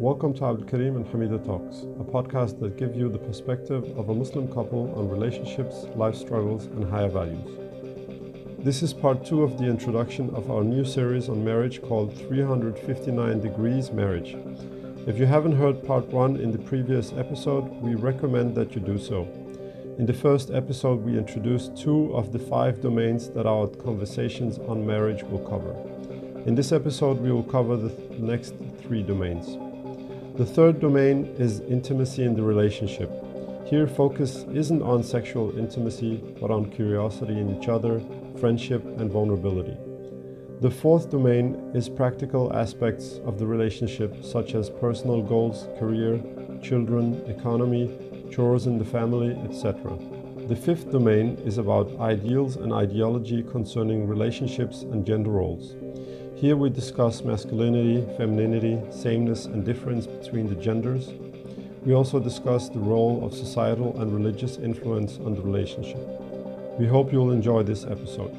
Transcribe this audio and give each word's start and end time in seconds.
Welcome 0.00 0.32
to 0.34 0.44
Abdul 0.44 0.68
Karim 0.68 0.94
and 0.94 1.04
Hamida 1.06 1.44
Talks, 1.44 1.78
a 1.98 2.04
podcast 2.04 2.60
that 2.60 2.76
gives 2.76 2.96
you 2.96 3.08
the 3.08 3.18
perspective 3.18 3.82
of 3.98 4.10
a 4.10 4.14
Muslim 4.14 4.46
couple 4.46 4.94
on 4.96 5.08
relationships, 5.08 5.86
life 5.96 6.14
struggles, 6.14 6.66
and 6.66 6.88
higher 6.88 7.08
values. 7.08 7.44
This 8.60 8.80
is 8.84 8.94
part 8.94 9.26
two 9.26 9.42
of 9.42 9.58
the 9.58 9.64
introduction 9.64 10.32
of 10.36 10.52
our 10.52 10.62
new 10.62 10.84
series 10.84 11.28
on 11.28 11.44
marriage 11.44 11.82
called 11.82 12.16
359 12.16 13.40
Degrees 13.40 13.90
Marriage. 13.90 14.36
If 15.08 15.18
you 15.18 15.26
haven't 15.26 15.56
heard 15.56 15.84
part 15.84 16.06
one 16.06 16.36
in 16.36 16.52
the 16.52 16.60
previous 16.60 17.12
episode, 17.14 17.64
we 17.82 17.96
recommend 17.96 18.54
that 18.54 18.76
you 18.76 18.80
do 18.80 19.00
so. 19.00 19.22
In 19.98 20.06
the 20.06 20.14
first 20.14 20.52
episode, 20.52 21.04
we 21.04 21.18
introduced 21.18 21.76
two 21.76 22.14
of 22.14 22.32
the 22.32 22.38
five 22.38 22.80
domains 22.80 23.30
that 23.30 23.48
our 23.48 23.66
conversations 23.66 24.60
on 24.60 24.86
marriage 24.86 25.24
will 25.24 25.40
cover. 25.40 25.74
In 26.46 26.54
this 26.54 26.70
episode, 26.70 27.18
we 27.18 27.32
will 27.32 27.42
cover 27.42 27.76
the 27.76 27.90
th- 27.90 28.20
next 28.20 28.54
three 28.80 29.02
domains. 29.02 29.58
The 30.38 30.46
third 30.46 30.78
domain 30.78 31.34
is 31.36 31.58
intimacy 31.62 32.22
in 32.22 32.36
the 32.36 32.44
relationship. 32.44 33.10
Here, 33.66 33.88
focus 33.88 34.44
isn't 34.54 34.82
on 34.82 35.02
sexual 35.02 35.58
intimacy, 35.58 36.22
but 36.40 36.52
on 36.52 36.70
curiosity 36.70 37.40
in 37.40 37.60
each 37.60 37.66
other, 37.68 38.00
friendship, 38.38 38.84
and 39.00 39.10
vulnerability. 39.10 39.76
The 40.60 40.70
fourth 40.70 41.10
domain 41.10 41.72
is 41.74 41.88
practical 41.88 42.56
aspects 42.56 43.18
of 43.24 43.40
the 43.40 43.48
relationship, 43.48 44.24
such 44.24 44.54
as 44.54 44.70
personal 44.70 45.22
goals, 45.22 45.66
career, 45.76 46.22
children, 46.62 47.20
economy, 47.26 47.90
chores 48.30 48.68
in 48.68 48.78
the 48.78 48.84
family, 48.84 49.36
etc. 49.42 49.98
The 50.46 50.54
fifth 50.54 50.92
domain 50.92 51.36
is 51.44 51.58
about 51.58 51.98
ideals 51.98 52.54
and 52.54 52.72
ideology 52.72 53.42
concerning 53.42 54.06
relationships 54.06 54.82
and 54.82 55.04
gender 55.04 55.30
roles. 55.30 55.74
Here 56.40 56.56
we 56.56 56.70
discuss 56.70 57.24
masculinity, 57.24 58.06
femininity, 58.16 58.80
sameness, 58.92 59.46
and 59.46 59.64
difference 59.64 60.06
between 60.06 60.48
the 60.48 60.54
genders. 60.54 61.08
We 61.84 61.94
also 61.94 62.20
discuss 62.20 62.68
the 62.68 62.78
role 62.78 63.26
of 63.26 63.34
societal 63.34 64.00
and 64.00 64.14
religious 64.14 64.56
influence 64.56 65.18
on 65.18 65.34
the 65.34 65.40
relationship. 65.40 65.98
We 66.78 66.86
hope 66.86 67.12
you'll 67.12 67.32
enjoy 67.32 67.64
this 67.64 67.82
episode. 67.82 68.30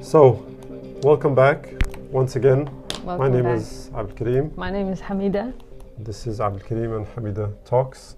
So, 0.00 0.46
welcome 1.02 1.34
back 1.34 1.74
once 2.12 2.36
again. 2.36 2.70
My 3.04 3.28
name 3.28 3.42
back. 3.42 3.58
is 3.58 3.90
Abdul 3.96 4.16
Karim. 4.16 4.52
My 4.54 4.70
name 4.70 4.88
is 4.90 5.00
Hamida. 5.00 5.52
This 5.98 6.26
is 6.26 6.40
Abdul 6.40 6.60
Karim 6.66 6.92
and 6.94 7.06
Hamida 7.06 7.52
Talks. 7.64 8.16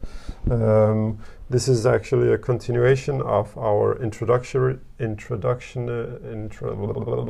Um, 0.51 1.19
this 1.49 1.69
is 1.69 1.87
actually 1.87 2.33
a 2.33 2.39
continuation 2.39 3.23
of 3.23 3.57
our 3.57 4.03
introductory 4.03 4.79
introduction 4.99 5.89
uh, 5.89 6.19
intro, 6.33 6.73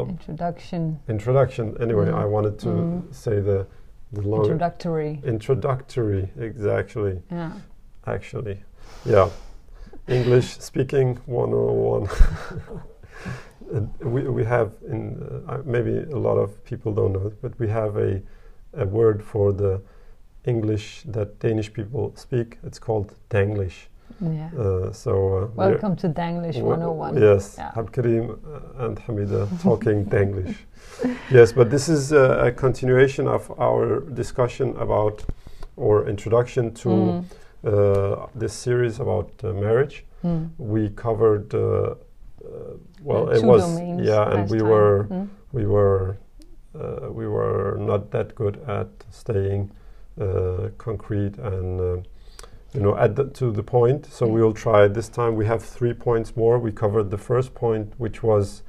Introduction. 0.08 0.98
introduction. 1.08 1.76
Anyway, 1.80 2.06
Mm. 2.06 2.14
I 2.14 2.24
wanted 2.24 2.58
to 2.60 2.68
Mm. 2.68 3.14
say 3.14 3.40
the 3.40 3.66
the 4.12 4.22
long 4.22 4.40
Introductory. 4.44 5.20
introductory 5.22 6.30
exactly 6.38 7.20
Yeah. 7.30 7.52
actually 8.06 8.56
yeah 9.04 9.28
English 10.06 10.56
speaking 10.60 11.18
101 11.26 12.08
Uh, 13.74 13.80
we, 14.14 14.22
we 14.22 14.44
have 14.44 14.70
in 14.88 15.00
uh, 15.46 15.52
uh, 15.52 15.62
maybe 15.66 15.98
a 16.10 16.16
lot 16.16 16.38
of 16.38 16.64
people 16.64 16.90
don't 16.94 17.12
know 17.12 17.26
it, 17.26 17.42
but 17.42 17.52
we 17.58 17.68
have 17.68 17.98
a, 17.98 18.22
a 18.72 18.86
word 18.86 19.22
for 19.22 19.52
the 19.52 19.82
English 20.44 21.02
that 21.12 21.38
Danish 21.40 21.72
people 21.72 22.12
speak 22.16 22.58
it's 22.62 22.78
called 22.78 23.12
Danglish 23.30 23.88
Yeah. 24.20 24.50
uh, 24.58 24.92
so 24.92 25.12
uh, 25.12 25.46
Welcome 25.54 25.96
to 25.96 26.08
Danglish 26.08 26.60
101. 26.60 27.16
Yes, 27.20 27.54
Yeah. 27.58 27.72
Abkarim 27.76 28.30
uh, 28.30 28.84
and 28.84 28.96
Hamida 28.98 29.46
talking 29.62 30.04
Danglish. 30.06 30.56
Yes, 31.30 31.52
but 31.52 31.70
this 31.70 31.88
is 31.88 32.12
uh, 32.12 32.46
a 32.46 32.50
continuation 32.52 33.28
of 33.28 33.50
our 33.60 34.00
discussion 34.14 34.74
about 34.78 35.24
or 35.76 36.08
introduction 36.08 36.72
to 36.74 36.88
Mm. 36.88 37.24
uh, 37.64 38.26
this 38.34 38.52
series 38.52 39.00
about 39.00 39.30
uh, 39.44 39.52
marriage. 39.52 40.04
Mm. 40.24 40.48
We 40.58 40.88
covered 40.90 41.54
uh, 41.54 41.60
uh, 41.60 41.94
well, 43.04 43.28
it 43.30 43.42
was 43.44 43.62
yeah, 44.00 44.32
and 44.32 44.50
we 44.50 44.58
time. 44.58 44.68
were 44.68 45.06
Mm. 45.10 45.28
we 45.52 45.66
were 45.66 46.16
uh, 46.74 47.12
we 47.18 47.26
were 47.28 47.76
not 47.78 48.10
that 48.10 48.34
good 48.34 48.56
at 48.66 48.88
staying 49.10 49.70
concrete 50.78 51.38
and 51.38 51.80
uh, 51.80 51.84
you 52.74 52.80
know 52.80 52.96
add 52.96 53.16
the, 53.16 53.24
to 53.24 53.50
the 53.50 53.62
point. 53.62 54.06
So 54.06 54.26
Yeah. 54.26 54.34
we 54.34 54.40
will 54.42 54.54
try 54.54 54.88
this 54.88 55.08
time. 55.08 55.34
We 55.36 55.46
have 55.46 55.62
three 55.62 55.94
points 55.94 56.36
more. 56.36 56.58
We 56.58 56.72
covered 56.72 57.10
the 57.10 57.18
first 57.18 57.54
point, 57.54 57.92
which 57.98 58.22
was 58.22 58.62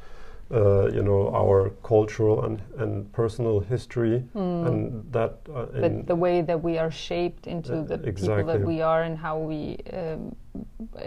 uh, 0.52 0.88
you 0.98 1.04
know 1.04 1.30
our 1.42 1.70
cultural 1.84 2.44
and, 2.46 2.62
and 2.78 3.12
personal 3.12 3.60
history, 3.60 4.24
Mm. 4.36 4.68
and 4.68 4.78
that 5.12 5.32
uh, 5.54 5.66
the, 5.86 6.04
the 6.08 6.16
way 6.16 6.42
that 6.42 6.64
we 6.64 6.80
are 6.80 6.92
shaped 6.92 7.46
into 7.48 7.74
Uh, 7.74 7.84
the 7.84 7.98
people 7.98 8.46
that 8.46 8.66
we 8.66 8.81
are 8.81 9.04
and 9.04 9.18
how 9.18 9.38
we 9.38 9.78
um, 9.94 10.36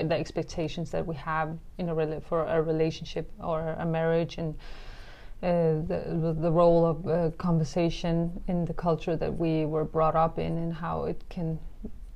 the 0.09 0.15
expectations 0.15 0.91
that 0.91 1.05
we 1.07 1.15
have 1.17 1.49
in 1.79 1.89
a 1.89 1.95
rela- 1.95 2.23
for 2.23 2.45
a 2.47 2.63
relationship 2.63 3.27
or 3.41 3.61
a 3.79 3.85
marriage 3.85 4.39
and 4.39 4.55
uh, 4.55 4.59
the, 5.43 6.37
the 6.41 6.51
role 6.53 6.87
of 6.87 7.07
uh, 7.07 7.31
conversation 7.37 8.31
in 8.49 8.65
the 8.65 8.73
culture 8.75 9.17
that 9.17 9.37
we 9.37 9.65
were 9.67 9.85
brought 9.85 10.15
up 10.17 10.39
in 10.39 10.57
and 10.59 10.73
how 10.73 11.05
it 11.05 11.21
can 11.29 11.59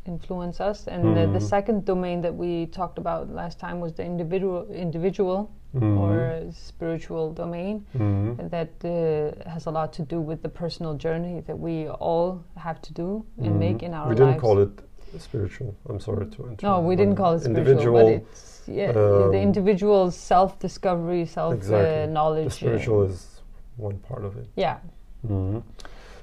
influence 0.06 0.60
us 0.60 0.86
and 0.86 1.02
the, 1.16 1.26
the 1.38 1.40
Mhm. 1.44 1.48
second 1.56 1.84
domain 1.84 2.20
that 2.22 2.32
we 2.34 2.66
talked 2.66 2.96
about 2.98 3.28
last 3.28 3.58
time 3.58 3.80
was 3.80 3.92
the 3.94 4.04
individual 4.04 4.64
individual 4.70 5.50
Mhm. 5.74 5.98
or 6.02 6.52
spiritual 6.52 7.32
domain 7.32 7.84
Mhm. 7.98 8.48
that 8.54 8.70
uh, 8.84 9.50
has 9.50 9.66
a 9.66 9.70
lot 9.78 9.92
to 9.98 10.02
do 10.14 10.20
with 10.20 10.40
the 10.42 10.48
personal 10.48 10.94
journey 10.94 11.40
that 11.48 11.58
we 11.58 11.88
all 11.88 12.28
have 12.66 12.78
to 12.82 12.92
do 13.02 13.08
and 13.44 13.54
Mhm. 13.54 13.58
make 13.58 13.82
in 13.86 13.92
our 13.94 14.08
We 14.08 14.14
lives. 14.14 14.20
didn't 14.20 14.40
call 14.40 14.58
it 14.66 14.74
spiritual. 15.20 15.74
I'm 15.88 16.00
sorry 16.00 16.26
to 16.26 16.36
interrupt. 16.42 16.62
No, 16.62 16.80
we 16.80 16.96
didn't 16.96 17.16
call 17.16 17.34
it 17.34 17.40
spiritual, 17.40 17.66
individual. 17.68 18.04
but 18.04 18.12
it's 18.12 18.62
yeah, 18.68 18.88
um, 18.90 19.30
the 19.32 19.38
individual 19.40 20.10
self-discovery, 20.10 21.26
self 21.26 21.54
Exactly. 21.54 22.02
uh, 22.02 22.06
knowledge. 22.06 22.44
the 22.46 22.50
spiritual 22.50 23.02
is 23.04 23.42
one 23.76 23.98
part 23.98 24.24
of 24.24 24.36
it. 24.36 24.46
yeah, 24.56 24.78
Mhm. 25.26 25.62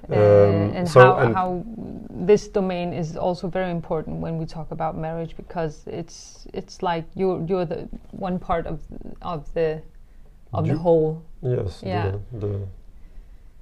uh, 0.09 0.13
Um, 0.13 0.75
and 0.77 0.87
so 0.87 0.99
how 0.99 1.17
and- 1.19 1.35
how 1.35 1.63
this 2.27 2.47
domain 2.49 2.93
is 2.93 3.15
also 3.17 3.47
very 3.47 3.71
important 3.71 4.19
when 4.21 4.37
we 4.37 4.45
talk 4.45 4.71
about 4.71 4.97
marriage 4.97 5.35
because 5.37 5.85
it's 5.87 6.47
it's 6.53 6.81
like 6.83 7.05
you're 7.15 7.41
you're 7.47 7.65
the 7.65 7.87
one 8.11 8.37
part 8.39 8.65
of 8.67 8.79
of 9.21 9.51
the 9.53 9.81
of 10.53 10.67
the 10.67 10.77
whole. 10.77 11.21
Yes, 11.41 11.81
Yeah. 11.83 12.11
the, 12.11 12.47
the 12.47 12.59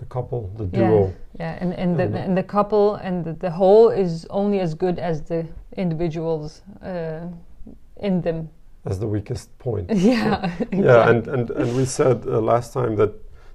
the 0.02 0.08
couple, 0.08 0.52
the 0.58 0.66
Yeah. 0.66 0.88
duo. 0.90 1.14
Yeah, 1.40 1.58
and, 1.62 1.74
and, 1.74 1.98
the, 2.00 2.04
And- 2.26 2.38
the 2.38 2.44
couple 2.44 2.96
and 2.96 3.24
the, 3.24 3.34
the 3.34 3.52
whole 3.52 3.90
is 3.90 4.26
only 4.30 4.60
as 4.60 4.74
good 4.74 4.98
as 5.00 5.22
the 5.22 5.46
individuals 5.78 6.62
uh, 6.84 7.28
in 7.98 8.22
them. 8.22 8.50
as 8.86 8.98
the 9.00 9.08
weakest 9.08 9.48
point. 9.60 9.88
yeah, 9.94 10.52
Yeah, 10.72 11.10
and, 11.10 11.28
and, 11.28 11.50
and 11.52 11.76
we 11.78 11.86
said 11.86 12.18
uh, 12.26 12.42
last 12.42 12.74
time 12.74 12.96
that 12.96 13.12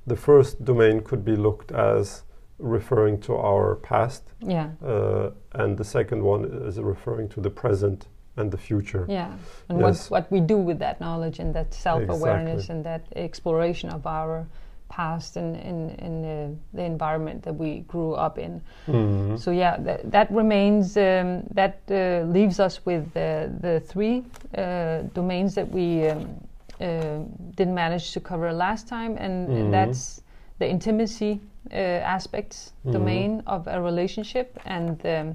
the 0.06 0.16
first 0.16 0.64
domain 0.64 1.00
could 1.02 1.24
be 1.24 1.34
looked 1.36 1.72
as 1.72 2.22
referring 2.58 3.20
to 3.20 3.34
our 3.34 3.74
past, 3.76 4.22
yeah, 4.40 4.68
uh, 4.84 5.30
and 5.60 5.76
the 5.76 5.84
second 5.84 6.22
one 6.22 6.44
is 6.68 6.78
referring 6.78 7.28
to 7.30 7.40
the 7.40 7.50
present 7.50 8.06
and 8.36 8.50
the 8.50 8.58
future. 8.58 9.04
yeah, 9.08 9.32
and 9.68 9.80
Yes. 9.80 10.10
what 10.10 10.10
what 10.14 10.32
we 10.34 10.40
do 10.40 10.56
with 10.68 10.78
that 10.78 11.00
knowledge 11.00 11.38
and 11.42 11.52
that 11.54 11.74
self 11.74 12.02
awareness 12.08 12.60
Exactly. 12.70 12.74
and 12.76 12.84
that 12.84 13.02
exploration 13.16 13.90
of 13.90 14.06
our 14.06 14.46
past 14.88 15.36
and 15.36 15.56
in 15.56 15.90
in 15.98 16.24
uh, 16.24 16.48
the 16.74 16.82
environment 16.82 17.42
that 17.42 17.54
we 17.54 17.80
grew 17.88 18.14
up 18.14 18.38
in. 18.38 18.60
Mhm. 18.86 19.38
So 19.38 19.50
yeah, 19.50 19.76
that, 19.84 20.10
that 20.10 20.30
remains. 20.30 20.96
Um, 20.96 21.42
that 21.54 21.78
uh, 21.90 22.24
leaves 22.32 22.60
us 22.60 22.80
with 22.86 23.12
the 23.12 23.50
the 23.60 23.80
three 23.80 24.24
uh, 24.56 25.02
domains 25.14 25.54
that 25.54 25.68
we 25.70 26.08
um, 26.08 26.40
uh, 26.80 27.18
didn't 27.56 27.74
manage 27.74 28.12
to 28.12 28.20
cover 28.20 28.52
last 28.52 28.88
time, 28.88 29.16
and 29.18 29.48
Mhm. 29.48 29.70
that's 29.70 30.22
the 30.58 30.68
intimacy 30.68 31.40
uh, 31.72 32.14
aspects 32.16 32.72
Mhm. 32.84 32.92
domain 32.92 33.42
of 33.46 33.66
a 33.66 33.80
relationship 33.80 34.58
and 34.64 34.98
the 34.98 35.34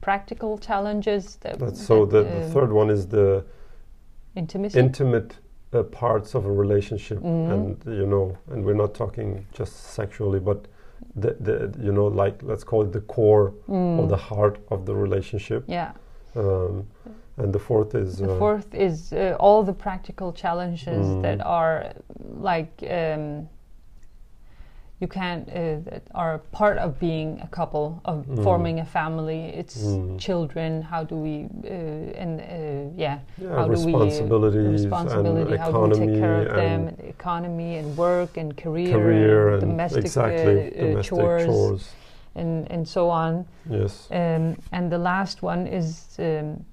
practical 0.00 0.58
challenges. 0.58 1.36
That, 1.40 1.76
so 1.76 2.06
that, 2.06 2.10
the, 2.10 2.30
the 2.30 2.44
um, 2.44 2.50
third 2.52 2.72
one 2.72 2.92
is 2.92 3.06
the 3.06 3.44
intimacy. 4.36 4.78
intimate 4.78 5.34
uh, 5.72 5.82
parts 5.84 6.34
of 6.34 6.44
a 6.46 6.52
relationship, 6.52 7.18
Mhm. 7.20 7.50
and 7.52 7.76
you 8.00 8.06
know, 8.06 8.36
and 8.50 8.64
we're 8.64 8.74
not 8.84 8.94
talking 8.94 9.46
just 9.52 9.72
sexually, 9.94 10.40
but 10.40 10.58
the, 11.16 11.36
the 11.40 11.72
you 11.80 11.92
know, 11.92 12.06
like 12.06 12.42
let's 12.42 12.64
call 12.64 12.82
it 12.82 12.92
the 12.92 13.00
core 13.00 13.52
Mm. 13.68 13.98
or 14.00 14.06
the 14.06 14.16
heart 14.16 14.58
of 14.70 14.84
the 14.86 14.94
relationship. 14.94 15.64
yeah. 15.66 15.92
Um, 16.36 16.86
and 17.36 17.52
the 17.52 17.58
fourth 17.58 17.94
is 17.94 18.18
The 18.18 18.32
uh, 18.34 18.38
fourth 18.38 18.74
is 18.74 19.12
uh, 19.12 19.36
all 19.40 19.62
the 19.64 19.72
practical 19.72 20.32
challenges 20.32 21.06
Mm. 21.06 21.22
that 21.22 21.40
are 21.46 21.92
like 22.52 22.74
um, 22.82 23.48
you 25.00 25.08
can't 25.08 25.48
uh, 25.48 25.98
are 26.14 26.38
part 26.52 26.76
of 26.78 26.98
being 26.98 27.40
a 27.42 27.48
couple 27.48 28.00
of 28.04 28.26
Mm. 28.26 28.44
forming 28.44 28.80
a 28.80 28.84
family. 28.84 29.40
It's 29.60 29.76
Mm. 29.82 30.18
children. 30.18 30.82
How 30.82 31.04
do 31.04 31.16
we 31.16 31.34
uh, 31.64 32.22
and 32.22 32.40
uh, 32.40 32.44
yeah, 32.96 33.18
yeah, 33.38 33.54
how 33.54 33.64
do 33.66 33.70
we 33.70 33.92
responsibilities 33.92 34.72
responsibility? 34.82 35.52
and 35.52 35.60
How 35.60 35.70
do 35.72 35.78
we 35.78 35.86
economy 35.86 36.06
take 36.06 36.20
care 36.20 36.38
of 36.42 36.48
them? 36.54 36.88
and 36.88 37.00
economy 37.16 37.78
and 37.78 37.96
work 37.96 38.36
and 38.36 38.56
career, 38.56 38.92
career 38.98 39.48
and 39.48 39.62
and 39.62 39.70
domestic 39.72 40.04
exactly 40.04 40.56
uh, 40.58 40.66
uh, 40.66 40.86
domestic 40.88 41.08
chores. 41.08 41.46
chores. 41.46 41.82
and 42.34 42.70
and 42.70 42.86
so 42.86 43.10
on. 43.10 43.44
Yes. 43.70 44.06
Um, 44.10 44.56
and 44.72 44.90
the 44.92 44.98
last 44.98 45.42
one 45.42 45.66
is 45.66 46.16
um, 46.18 46.64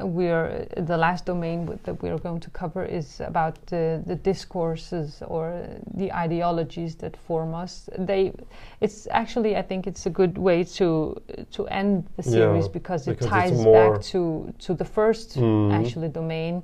we're 0.00 0.66
the 0.76 0.96
last 0.96 1.24
domain 1.24 1.78
that 1.84 2.02
we're 2.02 2.18
going 2.18 2.40
to 2.40 2.50
cover 2.50 2.84
is 2.84 3.20
about 3.20 3.56
uh, 3.72 3.98
the 4.04 4.18
discourses 4.22 5.22
or 5.26 5.66
the 5.94 6.12
ideologies 6.12 6.96
that 6.96 7.16
form 7.16 7.54
us. 7.54 7.88
They, 7.96 8.32
it's 8.80 9.06
actually 9.10 9.56
I 9.56 9.62
think 9.62 9.86
it's 9.86 10.06
a 10.06 10.10
good 10.10 10.36
way 10.36 10.64
to 10.64 11.22
to 11.52 11.66
end 11.68 12.06
the 12.16 12.22
series 12.24 12.64
Yeah, 12.64 12.72
because, 12.72 13.06
because 13.06 13.08
it 13.08 13.28
ties 13.28 13.64
back 13.64 14.02
to 14.12 14.52
to 14.58 14.74
the 14.74 14.84
first 14.84 15.38
Mhm. 15.38 15.72
actually 15.72 16.08
domain 16.08 16.62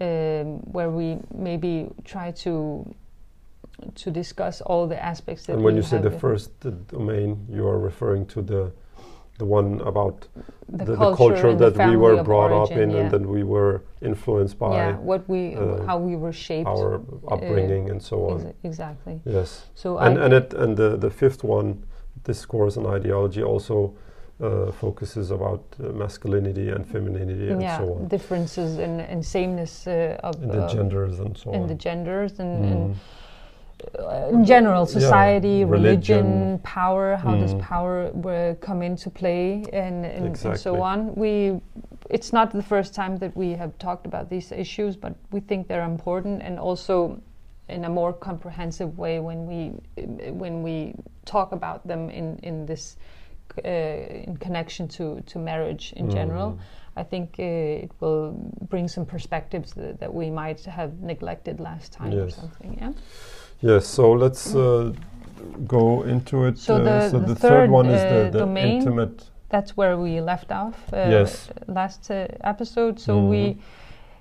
um, 0.00 0.58
where 0.72 0.90
we 0.90 1.18
maybe 1.32 1.88
try 2.04 2.32
to 2.32 2.84
to 3.94 4.10
discuss 4.10 4.60
all 4.60 4.86
the 4.88 5.04
aspects 5.04 5.46
that 5.46 5.54
And 5.54 5.64
when 5.64 5.76
you 5.76 5.82
say 5.82 5.98
the 5.98 6.10
first 6.10 6.50
domain, 6.88 7.46
you 7.48 7.66
are 7.68 7.78
referring 7.78 8.26
to 8.26 8.42
the 8.42 8.72
the 9.38 9.44
one 9.44 9.80
about 9.80 10.28
the, 10.68 10.84
the, 10.84 10.96
culture, 10.96 11.16
the 11.16 11.16
culture 11.16 11.54
that 11.70 11.88
we 11.88 11.96
were 11.96 12.22
brought 12.22 12.52
up 12.52 12.70
in 12.70 12.90
yeah. 12.90 12.98
and 13.00 13.10
that 13.10 13.20
we 13.20 13.42
were 13.42 13.82
influenced 14.00 14.58
by 14.58 14.76
yeah, 14.76 14.96
what 14.96 15.28
we 15.28 15.54
uh, 15.56 15.84
how 15.84 15.98
we 15.98 16.16
were 16.16 16.32
shaped. 16.32 16.68
our 16.68 17.00
upbringing 17.28 17.90
and 17.90 18.00
so 18.02 18.16
on. 18.30 18.40
Exa- 18.40 18.54
exactly. 18.62 19.20
Yes. 19.24 19.66
So 19.74 19.98
and 19.98 20.18
I, 20.18 20.24
and 20.24 20.34
it 20.34 20.54
and 20.54 20.76
the 20.76 20.96
the 20.96 21.10
fifth 21.10 21.42
one, 21.44 21.82
discourse 22.24 22.76
and 22.76 22.86
ideology, 22.86 23.42
also 23.42 23.94
uh, 24.40 24.72
focuses 24.72 25.30
about 25.30 25.62
uh, 25.78 25.88
masculinity 25.92 26.68
and 26.70 26.86
femininity 26.86 27.50
and 27.50 27.62
yeah, 27.62 27.78
so 27.78 27.94
on, 27.94 28.08
differences 28.08 28.78
and, 28.78 29.00
and 29.00 29.24
sameness 29.24 29.86
uh, 29.86 30.18
of 30.22 30.34
and 30.42 30.50
the 30.50 30.62
uh, 30.62 30.72
genders 30.74 31.20
and 31.20 31.36
so 31.36 31.52
in 31.52 31.62
on. 31.62 31.68
the 31.68 31.74
genders 31.74 32.40
and, 32.40 32.64
Mm. 32.64 32.72
and 32.72 32.90
uh, 32.94 32.98
in 34.30 34.44
general 34.44 34.82
Yeah, 34.82 34.92
society, 35.00 35.64
religion, 35.64 36.26
religion. 36.26 36.58
power. 36.62 37.16
How 37.16 37.34
does 37.36 37.54
Mm. 37.54 37.60
power 37.60 37.96
uh, 38.06 38.54
come 38.66 38.82
into 38.82 39.10
play 39.10 39.64
and, 39.72 40.04
and, 40.04 40.26
and 40.44 40.58
so 40.58 40.82
on? 40.82 41.14
We 41.14 41.60
it's 42.10 42.32
not 42.32 42.50
the 42.50 42.62
first 42.62 42.94
time 42.94 43.16
that 43.18 43.34
we 43.36 43.52
have 43.52 43.72
talked 43.78 44.06
about 44.06 44.28
these 44.28 44.52
issues, 44.52 44.96
but 44.96 45.14
we 45.32 45.40
think 45.40 45.68
they're 45.68 45.84
important 45.96 46.42
and 46.42 46.58
also 46.58 47.20
in 47.68 47.84
a 47.84 47.88
more 47.88 48.12
comprehensive 48.12 48.98
way 48.98 49.20
when 49.20 49.46
we 49.46 49.72
when 50.32 50.62
we 50.62 50.94
talk 51.24 51.52
about 51.52 51.86
them 51.86 52.10
in 52.10 52.38
in 52.42 52.66
this 52.66 52.96
uh, 53.64 53.68
in 54.28 54.36
connection 54.36 54.88
to 54.88 55.20
to 55.32 55.38
marriage 55.38 55.92
in 55.96 56.10
general. 56.10 56.50
Mm. 56.52 56.58
I 56.96 57.02
think 57.02 57.36
uh, 57.38 57.42
it 57.84 57.90
will 58.00 58.32
bring 58.70 58.88
some 58.88 59.04
perspectives 59.06 59.72
that, 59.74 59.98
that 59.98 60.14
we 60.14 60.30
might 60.30 60.64
have 60.64 60.92
neglected 61.00 61.58
last 61.58 61.92
time 61.92 62.12
or 62.12 62.30
something. 62.30 62.78
Yeah. 62.80 62.92
Yes. 63.60 63.86
So 63.86 64.12
let's 64.12 64.54
uh, 64.54 64.92
go 65.66 66.02
into 66.02 66.44
it. 66.46 66.58
So 66.58 66.76
uh, 66.76 66.84
the- 66.84 67.10
so 67.10 67.18
the 67.18 67.26
the, 67.26 67.34
third, 67.34 67.70
one 67.70 67.86
is 67.86 68.00
uh, 68.02 68.24
the, 68.24 68.30
the 68.30 68.38
domain 68.40 68.76
intimate. 68.78 69.30
That's 69.48 69.76
where 69.76 69.96
we 69.96 70.20
left 70.20 70.50
off 70.50 70.74
uh, 70.92 70.96
Yes. 71.10 71.48
last 71.68 72.10
uh, 72.10 72.26
episode. 72.42 72.98
So 73.00 73.12
Mhm. 73.16 73.28
we. 73.30 73.56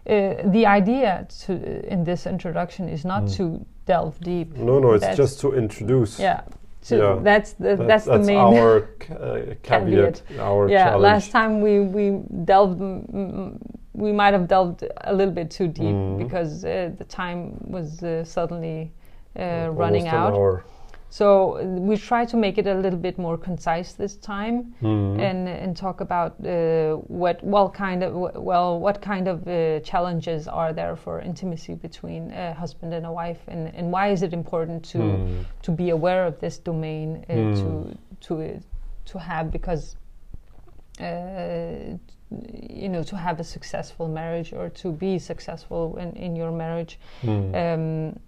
Uh, 0.06 0.35
the 0.51 0.65
idea 0.65 1.25
to, 1.45 1.53
in 1.89 2.03
this 2.03 2.25
introduction 2.27 2.89
is 2.89 3.06
not 3.06 3.24
Mm. 3.24 3.35
to 3.38 3.65
delve 3.85 4.19
deep. 4.19 4.57
No, 4.57 4.80
no, 4.80 4.91
it's 4.94 5.01
That's- 5.01 5.18
just 5.18 5.39
to 5.41 5.53
introduce. 5.53 6.19
Yeah, 6.19 6.41
to, 6.89 6.97
Yeah. 6.97 7.19
that's 7.24 7.53
the 7.53 7.75
That- 7.77 7.88
that's, 7.88 8.06
the 8.06 8.19
main. 8.19 8.38
our 8.38 8.77
uh, 9.12 9.56
caveat, 9.63 10.21
our 10.39 10.68
yeah, 10.69 10.83
challenge. 10.83 11.03
last 11.03 11.31
time 11.31 11.62
we 11.62 11.80
we 11.80 12.19
delved, 12.44 12.80
mm, 12.81 13.06
mm, 13.13 13.57
we 13.94 14.12
might 14.12 14.33
have 14.33 14.47
delved 14.47 14.83
a 15.06 15.13
little 15.13 15.33
bit 15.33 15.50
too 15.50 15.68
deep 15.68 15.95
Mhm. 15.95 16.18
because 16.18 16.65
uh, 16.65 16.91
the 16.97 17.06
time 17.06 17.39
was 17.71 18.03
uh, 18.03 18.25
suddenly 18.25 18.91
uh, 19.39 19.69
running 19.71 20.07
out. 20.07 20.33
hour. 20.33 20.63
So 21.09 21.62
we 21.89 21.95
try 21.97 22.25
to 22.25 22.38
make 22.38 22.57
it 22.57 22.65
a 22.65 22.74
little 22.74 22.97
bit 23.00 23.18
more 23.19 23.38
concise 23.38 23.94
this 23.94 24.15
time 24.18 24.74
Mhm. 24.81 25.19
and 25.19 25.47
and 25.47 25.77
talk 25.77 26.01
about 26.01 26.31
uh, 26.44 26.95
what 27.21 27.38
well 27.44 27.69
kind 27.69 28.03
of 28.03 28.13
well 28.35 28.80
what 28.80 29.00
kind 29.01 29.27
of 29.27 29.47
uh, 29.47 29.80
challenges 29.83 30.47
are 30.47 30.74
there 30.74 30.95
for 30.95 31.21
intimacy 31.21 31.75
between 31.75 32.31
a 32.31 32.53
husband 32.53 32.94
and 32.94 33.06
a 33.06 33.12
wife 33.12 33.41
and 33.47 33.71
and 33.77 33.91
why 33.94 34.12
is 34.12 34.21
it 34.24 34.33
important 34.33 34.83
to 34.91 34.97
Mm. 35.00 35.45
to 35.62 35.71
be 35.71 35.91
aware 35.91 36.25
of 36.27 36.39
this 36.39 36.57
domain 36.63 37.24
uh, 37.30 37.33
Mm. 37.33 37.56
to 37.62 37.97
to 38.27 38.33
uh, 38.41 38.59
to 39.06 39.19
have 39.19 39.51
because 39.51 39.97
uh, 41.00 41.97
you 42.69 42.89
know 42.89 43.03
to 43.03 43.15
have 43.15 43.39
a 43.39 43.44
successful 43.44 44.07
marriage 44.07 44.53
or 44.53 44.69
to 44.69 44.91
be 44.91 45.19
successful 45.19 45.95
in, 45.97 46.12
in 46.15 46.35
your 46.35 46.51
marriage 46.51 46.97
Mm. 47.24 47.53
um, 47.56 48.19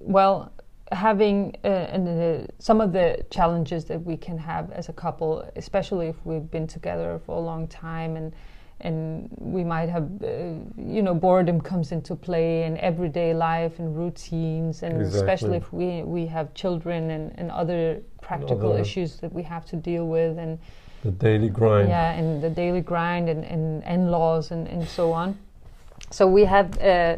well 0.00 0.52
having 0.92 1.54
uh, 1.64 1.68
and, 1.68 2.08
uh, 2.08 2.46
some 2.58 2.80
of 2.80 2.92
the 2.92 3.24
challenges 3.30 3.84
that 3.84 4.02
we 4.04 4.16
can 4.16 4.36
have 4.36 4.72
as 4.72 4.88
a 4.88 4.92
couple 4.92 5.48
especially 5.56 6.08
if 6.08 6.16
we've 6.24 6.50
been 6.50 6.66
together 6.66 7.20
for 7.24 7.36
a 7.36 7.40
long 7.40 7.68
time 7.68 8.16
and 8.16 8.32
and 8.82 9.28
we 9.38 9.62
might 9.62 9.88
have 9.88 10.04
uh, 10.22 10.26
you 10.76 11.02
know 11.02 11.14
boredom 11.14 11.60
comes 11.60 11.92
into 11.92 12.16
play 12.16 12.64
in 12.64 12.76
everyday 12.78 13.34
life 13.34 13.78
and 13.78 13.96
routines 13.96 14.82
and 14.82 15.00
especially 15.02 15.56
if 15.58 15.72
we 15.72 16.02
we 16.02 16.26
have 16.26 16.52
children 16.54 17.10
and, 17.10 17.38
and 17.38 17.50
other 17.50 18.00
practical 18.22 18.72
Other- 18.72 18.80
issues 18.80 19.16
that 19.20 19.32
we 19.32 19.42
have 19.42 19.64
to 19.66 19.76
deal 19.76 20.06
with 20.06 20.38
and 20.38 20.58
the 21.02 21.10
daily 21.12 21.48
grind. 21.48 21.88
yeah, 21.88 22.12
and 22.12 22.42
the 22.42 22.50
daily 22.50 22.82
grind 22.82 23.28
and, 23.30 23.44
and 23.44 23.82
in-laws 23.84 24.50
and, 24.50 24.68
and 24.68 24.86
so 24.86 25.12
on. 25.12 25.38
So 26.10 26.26
we 26.26 26.44
have 26.44 26.78
uh, 26.78 27.16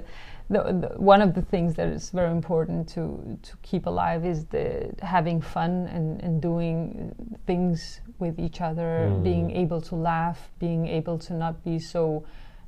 the, 0.53 0.63
the, 0.83 1.01
one 1.01 1.23
of 1.23 1.35
the 1.35 1.43
things 1.43 1.75
that 1.75 1.89
is 1.89 2.11
very 2.11 2.31
important 2.31 2.89
to 2.95 3.03
to 3.43 3.53
keep 3.63 3.87
alive 3.87 4.25
is 4.25 4.45
the 4.47 4.95
having 5.03 5.41
fun 5.41 5.73
and, 5.97 6.23
and 6.23 6.41
doing 6.43 7.15
things 7.47 8.01
with 8.19 8.39
each 8.39 8.61
other, 8.61 9.09
Mm. 9.11 9.23
being 9.23 9.51
able 9.63 9.81
to 9.81 9.95
laugh, 9.97 10.51
being 10.59 10.87
able 10.99 11.19
to 11.27 11.33
not 11.35 11.55
be 11.65 11.79
so. 11.79 12.25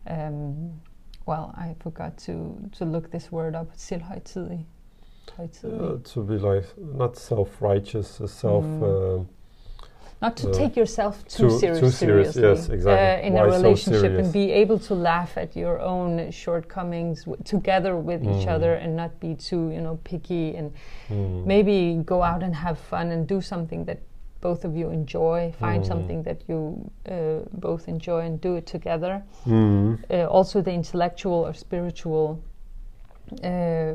Um, 0.06 0.80
well, 1.26 1.54
I 1.56 1.74
forgot 1.80 2.12
to 2.26 2.34
to 2.78 2.84
look 2.84 3.10
this 3.10 3.30
word 3.32 3.54
up. 3.54 3.68
Uh, 5.64 5.98
to 6.12 6.22
be 6.22 6.36
like 6.38 6.66
not 6.78 7.16
self-righteous, 7.16 8.20
self. 8.26 8.64
Mm. 8.64 8.82
Uh, 8.82 9.24
not 10.24 10.34
to 10.42 10.46
uh, 10.48 10.52
take 10.60 10.72
yourself 10.82 11.14
too, 11.36 11.50
too- 11.60 11.80
too 11.80 11.90
serious, 11.90 12.34
seriously 12.34 12.42
yes, 12.42 12.68
exactly. 12.76 13.08
uh, 13.22 13.26
in 13.28 13.32
Why 13.34 13.40
a 13.42 13.46
relationship 13.58 14.00
serious? 14.00 14.20
and 14.24 14.32
be 14.40 14.46
able 14.62 14.78
to 14.88 14.94
laugh 15.10 15.32
at 15.44 15.50
your 15.62 15.76
own 15.92 16.10
shortcomings 16.42 17.18
w- 17.24 17.42
together 17.54 17.92
with 18.10 18.20
each 18.32 18.46
Mm. 18.46 18.54
other 18.56 18.72
and 18.82 18.90
not 19.02 19.12
be 19.26 19.30
too 19.48 19.62
you 19.74 19.80
know 19.86 19.96
picky 20.10 20.46
and 20.58 20.66
mm. 21.10 21.44
maybe 21.52 21.76
go 22.12 22.18
out 22.30 22.42
and 22.46 22.54
have 22.66 22.78
fun 22.92 23.06
and 23.14 23.20
do 23.34 23.38
something 23.52 23.84
that 23.88 23.98
both 24.48 24.62
of 24.68 24.72
you 24.80 24.86
enjoy 25.00 25.40
find 25.66 25.80
Mm. 25.82 25.88
something 25.92 26.18
that 26.28 26.38
you 26.48 26.58
uh, 27.14 27.14
both 27.66 27.82
enjoy 27.94 28.20
and 28.28 28.34
do 28.46 28.52
it 28.60 28.66
together 28.76 29.14
Mm. 29.46 29.98
uh, 30.10 30.36
also 30.36 30.56
the 30.68 30.74
intellectual 30.80 31.38
or 31.48 31.52
spiritual 31.66 32.26
uh, 33.42 33.94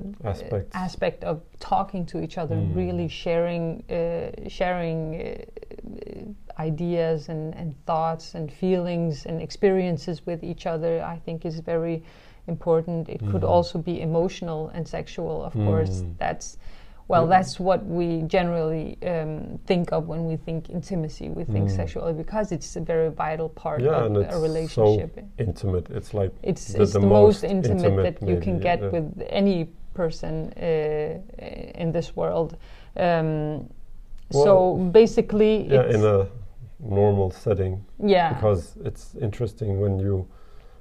aspect 0.74 1.24
of 1.24 1.42
talking 1.60 2.06
to 2.06 2.22
each 2.22 2.38
other, 2.38 2.56
Mm. 2.56 2.76
really 2.76 3.08
sharing 3.08 3.84
uh, 3.90 4.50
sharing 4.50 5.00
uh, 5.22 6.62
ideas 6.62 7.30
and, 7.30 7.56
and 7.56 7.76
thoughts 7.86 8.36
and 8.36 8.52
feelings 8.52 9.26
and 9.26 9.42
experiences 9.42 10.26
with 10.26 10.44
each 10.44 10.66
other. 10.66 11.02
I 11.04 11.20
think 11.26 11.46
is 11.46 11.60
very 11.60 12.04
important. 12.48 13.10
It 13.10 13.20
could 13.32 13.44
Mm. 13.44 13.50
also 13.56 13.80
be 13.80 14.02
emotional 14.02 14.70
and 14.74 14.88
sexual, 14.88 15.44
of 15.44 15.54
course. 15.54 16.02
Mm. 16.02 16.18
That's 16.18 16.58
well, 17.10 17.26
Mm. 17.26 17.30
that's 17.30 17.60
what 17.60 17.82
we 17.86 18.22
generally 18.38 18.98
um, 19.04 19.60
think 19.66 19.92
of 19.92 20.08
when 20.08 20.26
we 20.28 20.38
think 20.38 20.70
intimacy. 20.70 21.28
We 21.30 21.44
think 21.44 21.66
Mm. 21.70 21.76
sexual 21.76 22.14
because 22.14 22.52
it's 22.56 22.76
a 22.76 22.82
very 22.82 23.10
vital 23.10 23.50
part 23.50 23.82
Yeah, 23.82 24.06
of 24.06 24.16
a 24.16 24.40
relationship. 24.40 25.20
Intimate. 25.38 25.90
It's 25.98 26.14
like 26.14 26.32
It's, 26.44 26.74
the- 26.74 26.82
it's 26.84 26.94
the 26.94 27.00
the, 27.00 27.08
most, 27.08 27.44
most 27.44 27.44
intimate, 27.44 27.78
intimate 27.84 28.20
that 28.20 28.30
you 28.30 28.38
can 28.40 28.60
get 28.60 28.80
yeah. 28.82 28.92
with 28.94 29.06
any 29.30 29.68
person 29.94 30.34
uh, 30.56 31.82
in 31.84 31.92
this 31.92 32.16
world. 32.16 32.56
Um, 32.96 33.68
so 34.32 34.76
basically, 34.92 35.68
yeah, 35.68 35.90
in 35.96 36.06
a 36.06 36.28
normal 36.80 37.32
setting 37.32 37.84
yeah, 38.16 38.34
because 38.34 38.78
it's 38.86 39.16
interesting 39.16 39.82
when 39.82 40.00
you 40.00 40.26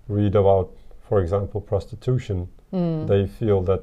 read 0.08 0.35
about, 0.37 0.68
for 1.08 1.20
example, 1.23 1.61
prostitution. 1.61 2.49
mm, 2.73 3.06
They 3.06 3.26
feel 3.26 3.62
that 3.62 3.80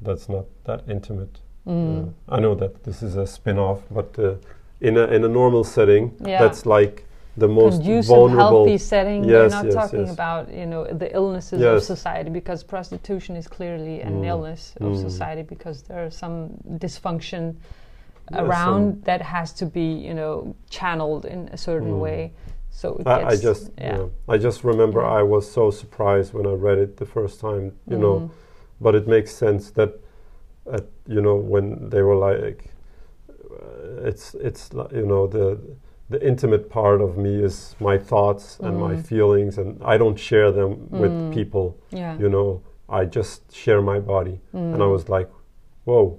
that's 0.00 0.28
not 0.28 0.46
that 0.64 0.80
intimate. 0.88 1.40
Mm, 1.66 2.08
Uh, 2.28 2.36
I 2.36 2.40
know 2.40 2.54
that 2.54 2.82
this 2.84 3.02
is 3.02 3.16
a 3.16 3.26
spin-off, 3.26 3.80
but 3.90 4.18
uh, 4.18 4.34
in 4.80 4.96
a 4.96 5.04
in 5.16 5.24
a 5.24 5.28
normal 5.28 5.64
setting, 5.64 6.12
Yeah. 6.20 6.38
that's 6.42 6.66
like 6.66 7.04
the 7.38 7.48
most 7.48 7.76
conducive, 7.82 8.08
vulnerable. 8.16 8.64
healthy 8.66 8.78
setting. 8.78 9.24
Yes, 9.24 9.32
We're 9.32 9.56
not 9.56 9.64
yes, 9.64 9.74
talking 9.74 10.00
yes. 10.06 10.12
about 10.12 10.52
you 10.52 10.66
know 10.66 10.84
the 10.84 11.08
illnesses 11.14 11.62
of 11.62 11.82
society 11.82 12.30
because 12.30 12.64
prostitution 12.64 13.36
is 13.36 13.48
clearly 13.48 14.02
an 14.02 14.14
Mm, 14.20 14.26
illness 14.26 14.74
of 14.80 14.92
mm. 14.92 15.00
society 15.00 15.42
because 15.42 15.82
there 15.82 16.04
are 16.04 16.10
some 16.10 16.50
dysfunction 16.78 17.54
around 18.34 19.02
that 19.04 19.20
has 19.22 19.52
to 19.52 19.66
be 19.66 19.92
you 20.08 20.14
know 20.14 20.54
channeled 20.70 21.24
in 21.24 21.48
a 21.52 21.56
certain 21.56 21.92
Mm. 21.94 22.00
way. 22.00 22.32
So 22.70 22.96
it 23.00 23.06
I, 23.06 23.32
I 23.32 23.36
just 23.36 23.70
yeah. 23.78 23.98
yeah. 23.98 24.34
I 24.34 24.38
just 24.38 24.64
remember. 24.64 25.00
I 25.04 25.22
was 25.22 25.50
so 25.50 25.70
surprised 25.70 26.32
when 26.34 26.46
I 26.46 26.52
read 26.68 26.78
it 26.78 26.96
the 26.96 27.06
first 27.06 27.40
time. 27.40 27.72
You 27.88 27.98
know, 27.98 28.14
Mm. 28.20 28.30
but 28.80 28.94
it 28.94 29.06
makes 29.06 29.30
sense 29.34 29.70
that 29.72 29.90
at 30.70 30.84
you 31.08 31.20
know 31.20 31.36
when 31.36 31.88
they 31.90 32.02
were 32.02 32.14
like 32.14 32.70
uh, 33.50 34.08
it's 34.08 34.34
it's 34.34 34.70
you 34.92 35.06
know 35.06 35.26
the 35.26 35.58
the 36.10 36.24
intimate 36.26 36.68
part 36.68 37.00
of 37.00 37.16
me 37.16 37.42
is 37.42 37.74
my 37.80 37.96
thoughts 37.96 38.58
and 38.60 38.78
my 38.78 38.94
Mm. 38.94 39.06
feelings, 39.06 39.58
and 39.58 39.80
I 39.82 39.96
don't 39.96 40.18
share 40.18 40.52
them 40.52 40.70
Mm. 40.74 40.98
with 41.00 41.14
people. 41.30 41.76
Yeah. 41.90 42.18
You 42.18 42.28
know, 42.28 42.60
I 42.88 43.06
just 43.06 43.50
share 43.54 43.80
my 43.80 43.98
body, 43.98 44.40
and 44.52 44.74
I 44.74 44.86
Mm. 44.86 44.92
was 44.92 45.08
like, 45.08 45.28
"Whoa, 45.84 46.18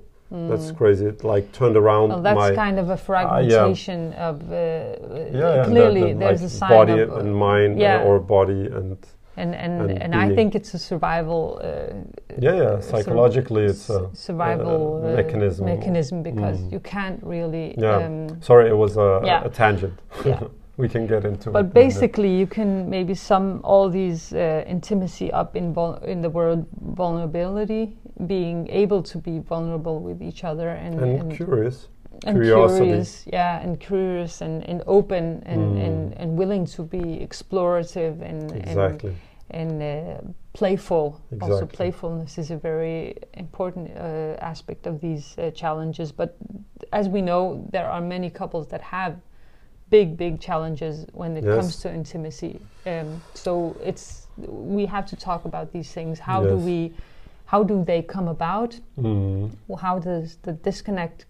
that's 0.50 0.72
Mm. 0.72 0.78
crazy!" 0.78 1.06
It 1.06 1.24
like 1.24 1.52
turned 1.52 1.78
around 1.78 2.10
Well, 2.10 2.22
that's 2.24 2.36
my 2.36 2.56
kind 2.56 2.80
of 2.80 2.90
a 2.90 2.98
fragmentation 2.98 4.14
of 4.14 4.42
uh, 4.52 4.56
yeah, 4.56 5.56
yeah, 5.56 5.66
clearly 5.66 6.02
the, 6.02 6.08
the, 6.14 6.20
there's 6.20 6.42
a 6.44 6.50
sign 6.50 6.70
body 6.70 7.00
of, 7.00 7.10
uh, 7.12 7.20
and 7.20 7.36
mind, 7.36 7.78
yeah. 7.80 8.02
uh, 8.02 8.08
or 8.08 8.20
body 8.20 8.66
and 8.80 8.98
and 9.38 9.56
and 9.56 9.90
and 9.90 10.02
and, 10.04 10.16
I 10.16 10.36
think 10.36 10.56
it's 10.56 10.74
a 10.74 10.80
survival 10.80 11.60
uh, 11.64 11.68
yeah, 12.40 12.56
yeah. 12.56 12.64
uh, 12.64 12.82
Psychologically, 12.82 13.64
it's 13.66 13.90
a 13.90 14.10
survival 14.14 15.02
uh, 15.04 15.10
uh, 15.10 15.16
mechanism. 15.16 15.66
mechanism 15.66 16.24
because 16.24 16.60
Mm. 16.60 16.72
you 16.72 16.80
can't 16.80 17.20
really 17.24 17.76
Yeah. 17.78 18.06
um, 18.06 18.42
Sorry, 18.42 18.68
it 18.70 18.78
was 18.78 18.98
a, 18.98 19.22
Yeah. 19.26 19.44
a 19.46 19.50
tangent. 19.50 19.94
Yeah. 20.26 20.40
we 20.78 20.90
can 20.90 21.06
get 21.08 21.24
into 21.26 21.50
it. 21.50 21.54
but 21.54 21.66
in 21.66 21.72
basically 21.72 22.36
you 22.40 22.48
can 22.48 22.90
maybe 22.90 23.14
sum 23.14 23.60
all 23.64 23.90
these 23.90 24.34
uh, 24.34 24.64
intimacy 24.68 25.32
up 25.32 25.56
in 25.56 25.74
vul- 25.74 26.00
in 26.04 26.22
the 26.22 26.30
word 26.30 26.66
vulnerability 26.96 27.96
being 28.28 28.68
able 28.70 29.02
to 29.04 29.18
be 29.18 29.40
vulnerable 29.40 30.00
with 30.00 30.22
each 30.22 30.44
other 30.44 30.70
and 30.70 31.00
and, 31.00 31.22
and, 31.22 31.36
curious. 31.36 31.90
And 32.26 32.38
curiosity. 32.38 32.86
curious 32.86 33.24
yeah 33.32 33.62
and 33.64 33.80
curious 33.80 34.42
and, 34.42 34.64
and 34.70 34.82
open 34.88 35.42
and, 35.46 35.62
Mm. 35.78 35.86
and, 35.86 36.14
and 36.18 36.38
willing 36.38 36.66
to 36.66 36.84
be 36.84 37.04
explorative 37.28 38.22
and 38.22 38.52
and, 38.52 38.68
Exactly. 38.68 39.16
and 39.52 39.82
uh, 39.84 40.22
playful. 40.54 41.20
Also, 41.42 41.66
playfulness 41.66 42.38
is 42.38 42.52
a 42.52 42.58
very 42.58 43.16
important 43.34 43.92
uh, 43.98 44.52
aspect 44.52 44.88
of 44.88 45.00
these 45.02 45.36
uh, 45.38 45.52
challenges. 45.52 46.12
But 46.12 46.36
as 46.92 47.08
we 47.10 47.22
know, 47.22 47.68
there 47.72 47.88
are 47.90 48.02
many 48.02 48.30
couples 48.30 48.68
that 48.68 48.82
have 48.82 49.14
big, 49.90 50.18
big 50.18 50.40
challenges 50.40 51.06
when 51.14 51.38
it 51.38 51.44
Yes. 51.44 51.56
comes 51.56 51.76
to 51.82 51.94
intimacy. 51.94 52.60
Um, 52.86 53.22
so 53.34 53.76
it's 53.84 54.28
we 54.38 54.86
have 54.88 55.06
to 55.08 55.16
talk 55.16 55.46
about 55.46 55.72
these 55.72 55.92
things. 55.94 56.20
How 56.20 56.42
do 56.44 56.56
we? 56.56 56.94
How 57.46 57.64
do 57.64 57.84
they 57.84 58.02
come 58.02 58.28
about? 58.28 58.80
Mm. 58.98 59.52
How 59.80 60.00
does 60.00 60.38
the 60.42 60.54
disconnect 60.54 61.26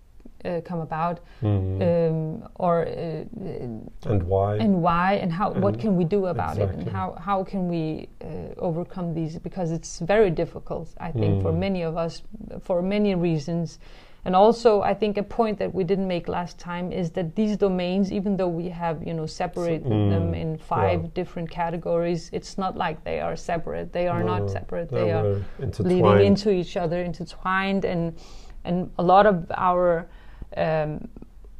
uh, 0.45 0.62
come 0.62 0.79
about? 0.81 1.19
Mm. 1.41 1.81
Um, 1.81 2.50
or 2.55 2.85
uh, 2.88 4.09
and 4.12 4.23
why? 4.23 4.55
and 4.57 4.81
why 4.81 5.13
and 5.13 5.31
how 5.31 5.51
what 5.51 5.79
can 5.79 5.95
we 5.95 6.03
do 6.03 6.27
about 6.27 6.57
it 6.57 6.69
and 6.69 6.88
how 6.89 7.15
how 7.19 7.43
can 7.43 7.67
we 7.67 8.07
uh, 8.21 8.27
overcome 8.57 9.13
these 9.13 9.38
because 9.39 9.71
it's 9.71 10.00
very 10.00 10.29
difficult 10.29 10.88
i 11.00 11.12
think 11.12 11.41
for 11.41 11.51
Mm. 11.51 11.59
many 11.59 11.81
of 11.83 11.95
us 11.97 12.21
for 12.62 12.81
many 12.81 13.15
reasons 13.15 13.79
and 14.25 14.35
also 14.35 14.81
i 14.81 14.93
think 14.93 15.17
a 15.17 15.23
point 15.23 15.57
that 15.59 15.73
we 15.73 15.83
didn't 15.83 16.07
make 16.07 16.27
last 16.27 16.57
time 16.59 16.91
is 16.91 17.12
that 17.12 17.35
these 17.35 17.57
domains 17.57 18.12
even 18.12 18.38
though 18.38 18.53
we 18.62 18.69
have 18.69 18.95
you 19.07 19.13
know 19.13 19.25
separated 19.27 19.85
Mm, 19.91 20.09
them 20.09 20.33
in 20.33 20.57
five 20.57 21.00
yeah. 21.01 21.09
different 21.19 21.50
categories 21.50 22.29
it's 22.33 22.57
not 22.57 22.75
like 22.85 22.97
they 23.03 23.19
are 23.19 23.35
separate 23.35 23.91
they 23.91 24.07
are 24.07 24.23
No, 24.23 24.38
not 24.38 24.50
separate 24.51 24.89
they 24.89 25.12
are 25.12 25.25
leading 25.79 26.05
into 26.29 26.50
each 26.51 26.77
other, 26.83 27.00
intertwined, 27.03 27.83
and 27.85 28.13
and 28.65 28.89
a 28.97 29.03
lot 29.03 29.25
of 29.25 29.35
our 29.57 30.07
um, 30.57 31.07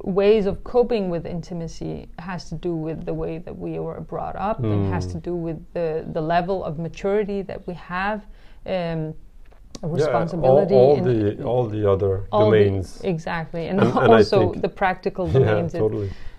ways 0.02 0.44
of 0.46 0.62
coping 0.64 1.08
with 1.08 1.24
intimacy 1.26 2.08
has 2.18 2.48
to 2.50 2.54
do 2.56 2.74
with 2.74 3.06
the 3.06 3.14
way 3.14 3.38
that 3.38 3.56
we 3.58 3.78
were 3.78 4.00
brought 4.00 4.36
up, 4.36 4.58
and 4.62 4.92
has 4.92 5.06
Mm. 5.06 5.12
to 5.12 5.18
do 5.18 5.34
with 5.34 5.58
the 5.72 6.04
the 6.12 6.20
level 6.20 6.62
of 6.64 6.78
maturity 6.78 7.42
that 7.42 7.66
we 7.66 7.74
have, 7.74 8.26
um, 8.66 9.14
responsibility, 9.82 10.74
Yeah, 10.74 10.80
all, 10.80 10.96
all 10.98 11.02
the 11.04 11.42
all 11.44 11.66
the 11.66 11.90
other 11.90 12.26
all 12.32 12.50
the- 12.50 12.58
domains. 12.64 13.00
exactly, 13.04 13.66
and, 13.68 13.80
And- 13.80 13.92
also 13.92 14.52
the 14.52 14.68
practical 14.68 15.26
yeah, 15.32 15.38
domains. 15.38 15.74
it- 15.74 15.82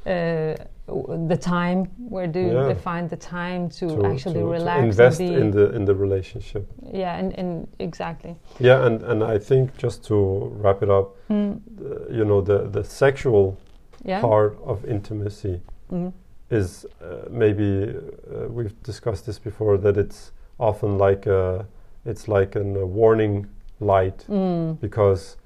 uh, 0.07 0.63
the 0.87 1.37
time, 1.37 1.85
where 2.09 2.27
do 2.27 2.39
Yeah. 2.39 2.67
they 2.67 2.75
find 2.75 3.09
the 3.09 3.17
time 3.17 3.69
to, 3.69 3.87
To, 3.87 4.05
actually 4.05 4.33
to- 4.35 4.45
to 4.45 4.51
relax 4.53 4.83
invest 4.83 5.19
and 5.19 5.29
be, 5.29 5.35
in 5.41 5.51
the 5.51 5.75
in 5.75 5.85
the 5.85 5.95
relationship. 5.95 6.63
yeah, 6.93 7.17
and, 7.19 7.33
and 7.39 7.67
exactly. 7.79 8.35
Yeah, 8.59 8.85
and 8.85 9.01
and 9.03 9.23
I 9.23 9.39
think 9.39 9.75
just 9.77 10.03
to 10.07 10.15
wrap 10.63 10.83
it 10.83 10.89
up, 10.89 11.15
Mm, 11.29 11.59
uh, 11.81 12.13
you 12.17 12.23
know, 12.25 12.41
the 12.41 12.69
the 12.71 12.83
sexual 12.83 13.57
yeah. 14.03 14.21
part 14.21 14.57
of 14.63 14.85
intimacy 14.85 15.61
Mm. 15.91 16.11
is 16.51 16.85
uh, 17.01 17.27
maybe 17.31 17.89
uh, 17.89 18.47
we've 18.49 18.75
discussed 18.83 19.25
this 19.25 19.39
before 19.39 19.77
that 19.79 19.97
it's 19.97 20.31
often 20.59 20.97
like 20.97 21.25
a 21.29 21.65
it's 22.05 22.27
like 22.27 22.55
an, 22.59 22.75
a 22.77 22.85
warning 22.85 23.47
light 23.79 24.25
Mm. 24.29 24.77
because 24.79 25.37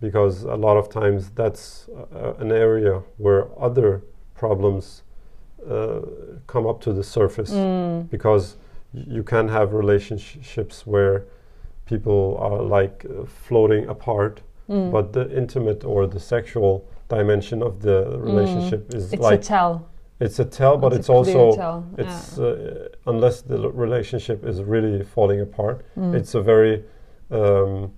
because 0.00 0.44
a 0.44 0.56
lot 0.56 0.76
of 0.76 0.88
times 0.88 1.30
that's 1.34 1.88
uh, 1.88 2.42
an 2.44 2.50
area 2.52 3.02
where 3.18 3.46
other 3.58 4.02
problems 4.38 5.02
uh, 5.68 6.00
come 6.46 6.66
up 6.70 6.80
to 6.80 6.92
the 6.92 7.02
surface 7.02 7.50
Mm. 7.52 8.08
because 8.10 8.56
you 8.92 9.22
can 9.22 9.48
have 9.48 9.72
relationships 9.74 10.86
where 10.86 11.24
people 11.84 12.36
are 12.38 12.62
like 12.80 13.04
uh, 13.04 13.24
floating 13.26 13.88
apart 13.88 14.40
Mm. 14.68 14.90
but 14.92 15.12
the 15.12 15.24
intimate 15.40 15.82
or 15.92 16.06
the 16.06 16.20
sexual 16.20 16.84
dimension 17.08 17.62
of 17.62 17.72
the 17.80 17.98
relationship 18.30 18.94
is 18.94 19.12
it's 19.14 19.22
like 19.22 19.40
a 19.40 19.42
tell. 19.42 19.72
it's 20.20 20.38
a 20.38 20.44
tell 20.44 20.76
but 20.76 20.92
It's 20.92 20.98
it's, 21.00 21.08
also 21.08 21.52
tell. 21.56 21.78
it's 21.96 22.38
uh, 22.38 22.88
unless 23.06 23.40
the 23.42 23.58
relationship 23.84 24.44
is 24.44 24.56
really 24.62 25.02
falling 25.14 25.40
apart. 25.40 25.76
Mm. 25.96 26.14
it's 26.18 26.34
a 26.34 26.42
very 26.52 26.74
um, 27.30 27.90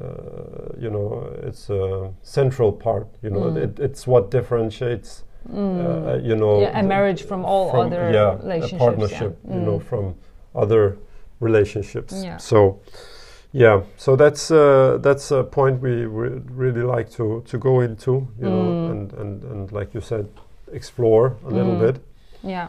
uh, 0.00 0.72
you 0.78 0.90
know 0.90 1.08
it's 1.42 1.68
a 1.70 2.10
central 2.22 2.72
part 2.72 3.06
you 3.22 3.30
know 3.30 3.44
Mm. 3.50 3.56
it, 3.64 3.78
it's 3.86 4.06
what 4.06 4.30
differentiates 4.30 5.24
Mm. 5.50 6.06
uh, 6.06 6.16
you 6.28 6.36
know 6.36 6.60
yeah, 6.60 6.78
a 6.78 6.82
marriage 6.82 7.22
from 7.26 7.44
all 7.44 7.70
from- 7.70 7.86
other 7.86 8.10
yeah, 8.12 8.36
relationships. 8.42 8.72
a 8.72 8.84
partnership 8.84 9.38
yeah. 9.44 9.54
you 9.54 9.60
know 9.60 9.78
Mm. 9.78 9.82
from 9.82 10.14
other 10.54 10.96
relationships 11.40 12.12
Yeah. 12.24 12.36
so 12.38 12.78
yeah 13.52 13.82
so 13.96 14.16
that's 14.16 14.50
uh, 14.50 14.98
that's 15.02 15.30
a 15.32 15.42
point 15.42 15.80
we 15.82 16.06
would 16.06 16.50
really 16.56 16.82
like 16.96 17.10
to 17.16 17.42
to 17.50 17.58
go 17.58 17.80
into 17.80 18.12
you 18.40 18.48
know 18.48 18.64
Mm. 18.70 18.90
and, 18.90 19.12
and 19.20 19.44
and 19.44 19.72
like 19.72 19.94
you 19.94 20.00
said 20.00 20.26
explore 20.72 21.26
a 21.44 21.50
little 21.50 21.74
Mm. 21.76 21.80
bit 21.80 21.96
yeah. 22.42 22.66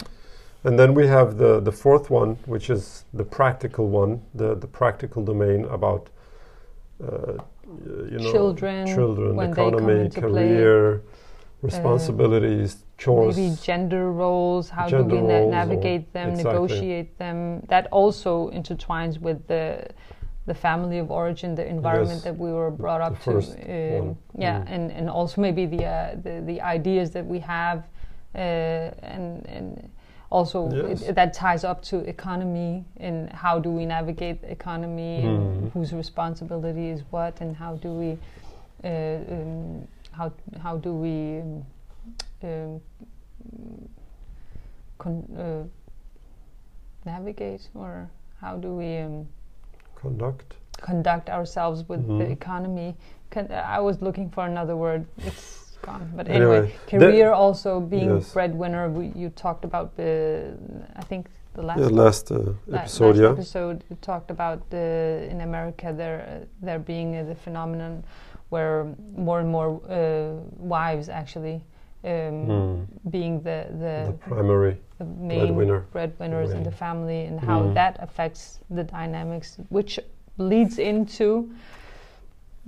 and 0.63 0.77
then 0.79 0.93
we 0.95 1.07
have 1.07 1.37
the 1.37 1.59
the 1.61 1.71
fourth 1.71 2.09
one 2.09 2.35
which 2.47 2.69
is 2.69 3.05
the 3.13 3.23
practical 3.23 3.85
one 4.01 4.19
the 4.35 4.55
the 4.55 4.67
practical 4.67 5.23
domain 5.23 5.65
about 5.65 6.09
uh, 7.03 7.33
you 8.11 8.19
know 8.19 8.31
Children, 8.31 8.87
children 8.87 9.35
when 9.35 9.49
they 9.51 9.55
come 9.55 9.73
economy 9.73 10.09
career, 10.09 10.97
play. 10.97 11.09
Responsibilities 11.63 12.83
chores 12.97 13.37
Maybe 13.37 13.55
gender 13.61 14.11
roles. 14.11 14.69
How 14.69 14.87
do 14.87 15.03
we 15.03 15.21
na- 15.21 15.45
navigate 15.59 16.11
them, 16.13 16.29
exactly. 16.31 16.51
negotiate 16.53 17.17
them? 17.17 17.61
That 17.69 17.87
also 17.91 18.49
intertwines 18.51 19.19
with 19.19 19.39
the 19.47 19.87
the 20.45 20.53
family 20.53 20.97
of 20.99 21.09
origin, 21.09 21.55
the 21.55 21.65
environment 21.65 22.17
Yes. 22.19 22.23
that 22.25 22.37
we 22.37 22.51
were 22.51 22.69
brought 22.69 22.99
up 23.07 23.15
to. 23.23 23.31
um, 23.37 24.07
one. 24.07 24.17
Yeah, 24.37 24.59
Mm. 24.59 24.71
and 24.75 24.91
and 24.91 25.09
also 25.09 25.41
maybe 25.41 25.65
the 25.75 25.85
uh, 25.85 26.15
the 26.25 26.41
the 26.51 26.57
ideas 26.75 27.11
that 27.11 27.25
we 27.25 27.39
have, 27.39 27.79
uh, 28.35 29.13
and 29.15 29.25
and 29.55 29.89
also 30.29 30.59
Yes. 30.69 31.01
it, 31.01 31.15
that 31.15 31.33
ties 31.33 31.63
up 31.63 31.79
to 31.89 31.95
economy 32.15 32.83
and 32.99 33.29
how 33.43 33.55
do 33.59 33.69
we 33.71 33.85
navigate 33.85 34.41
the 34.41 34.51
economy 34.51 35.15
and 35.25 35.39
Mm. 35.39 35.71
whose 35.73 35.93
responsibility 35.95 36.89
is 36.95 37.01
what 37.11 37.41
and 37.41 37.55
how 37.55 37.73
do 37.85 37.89
we 38.01 38.17
uh, 38.83 38.89
um, 39.35 39.87
how 40.13 40.31
how 40.61 40.77
do 40.77 40.93
we 40.93 41.39
um, 41.41 41.65
um, 42.43 42.81
con- 44.97 45.35
uh, 45.37 45.63
navigate 47.05 47.67
or 47.73 48.09
how 48.41 48.55
do 48.57 48.73
we 48.75 48.97
um, 48.97 49.27
conduct 49.95 50.55
conduct 50.81 51.29
ourselves 51.29 51.87
with 51.87 52.05
the 52.07 52.25
Mhm. 52.25 52.31
economy. 52.31 52.95
Con- 53.31 53.51
I 53.51 53.79
was 53.79 54.01
looking 54.01 54.29
for 54.29 54.45
another 54.45 54.75
word. 54.75 55.05
It's 55.17 55.77
gone. 55.81 56.11
But 56.15 56.27
anyway, 56.27 56.57
Anyway, 56.57 56.73
career 56.87 57.31
also 57.31 57.79
being 57.79 58.15
Yes. 58.15 58.33
breadwinner. 58.33 58.89
We, 58.89 59.07
you 59.15 59.29
talked 59.29 59.63
about 59.65 59.95
the, 59.95 60.53
I 60.95 61.03
think 61.03 61.29
the 61.53 61.61
last 61.61 61.79
yeah, 61.79 61.87
last 62.03 62.31
uh, 62.31 62.35
episode 62.73 63.15
last 63.15 63.21
yeah 63.21 63.29
episode 63.31 63.83
you 63.89 63.95
talked 64.01 64.31
about 64.31 64.59
the 64.71 65.27
in 65.31 65.41
America 65.41 65.93
there 65.95 66.19
uh, 66.27 66.45
there 66.65 66.79
being 66.79 67.15
uh, 67.15 67.23
the 67.23 67.35
phenomenon 67.35 68.03
where 68.53 68.77
more 69.27 69.39
and 69.43 69.49
more 69.57 69.69
uh, 69.89 70.33
wives 70.75 71.07
actually 71.09 71.57
um, 72.05 72.11
Mm. 72.11 72.85
being 73.15 73.33
the 73.47 73.59
the, 73.83 73.95
the 74.11 74.17
primary 74.35 74.75
the 74.99 75.05
main 75.05 75.39
breadwinner. 75.39 75.79
breadwinners 75.95 76.51
in 76.57 76.63
the 76.63 76.75
family 76.85 77.21
and 77.29 77.39
how 77.49 77.59
Mm. 77.61 77.73
that 77.73 77.93
affects 78.07 78.43
the 78.77 78.83
dynamics, 78.97 79.57
which 79.69 79.93
leads 80.37 80.77
into 80.91 81.27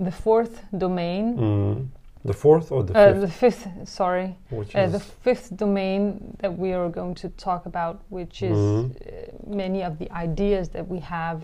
the 0.05 0.11
fourth 0.11 0.55
domain. 0.77 1.25
Mm. 1.37 1.87
The 2.25 2.33
fourth 2.33 2.71
or 2.71 2.83
the 2.83 2.93
Uh, 2.97 3.05
fifth? 3.05 3.21
the 3.21 3.27
fifth, 3.43 3.63
sorry, 4.01 4.29
which 4.49 4.75
uh, 4.75 4.79
is 4.85 4.91
the 4.91 4.99
fifth 5.25 5.47
domain 5.63 6.01
that 6.41 6.51
we 6.57 6.69
are 6.73 6.89
going 6.89 7.15
to 7.23 7.29
talk 7.47 7.65
about, 7.71 7.95
which 8.09 8.41
is 8.51 8.57
Mhm. 8.57 8.85
uh, 8.85 9.55
many 9.63 9.83
of 9.83 9.93
the 9.99 10.07
ideas 10.25 10.69
that 10.69 10.85
we 10.93 10.99
have. 10.99 11.37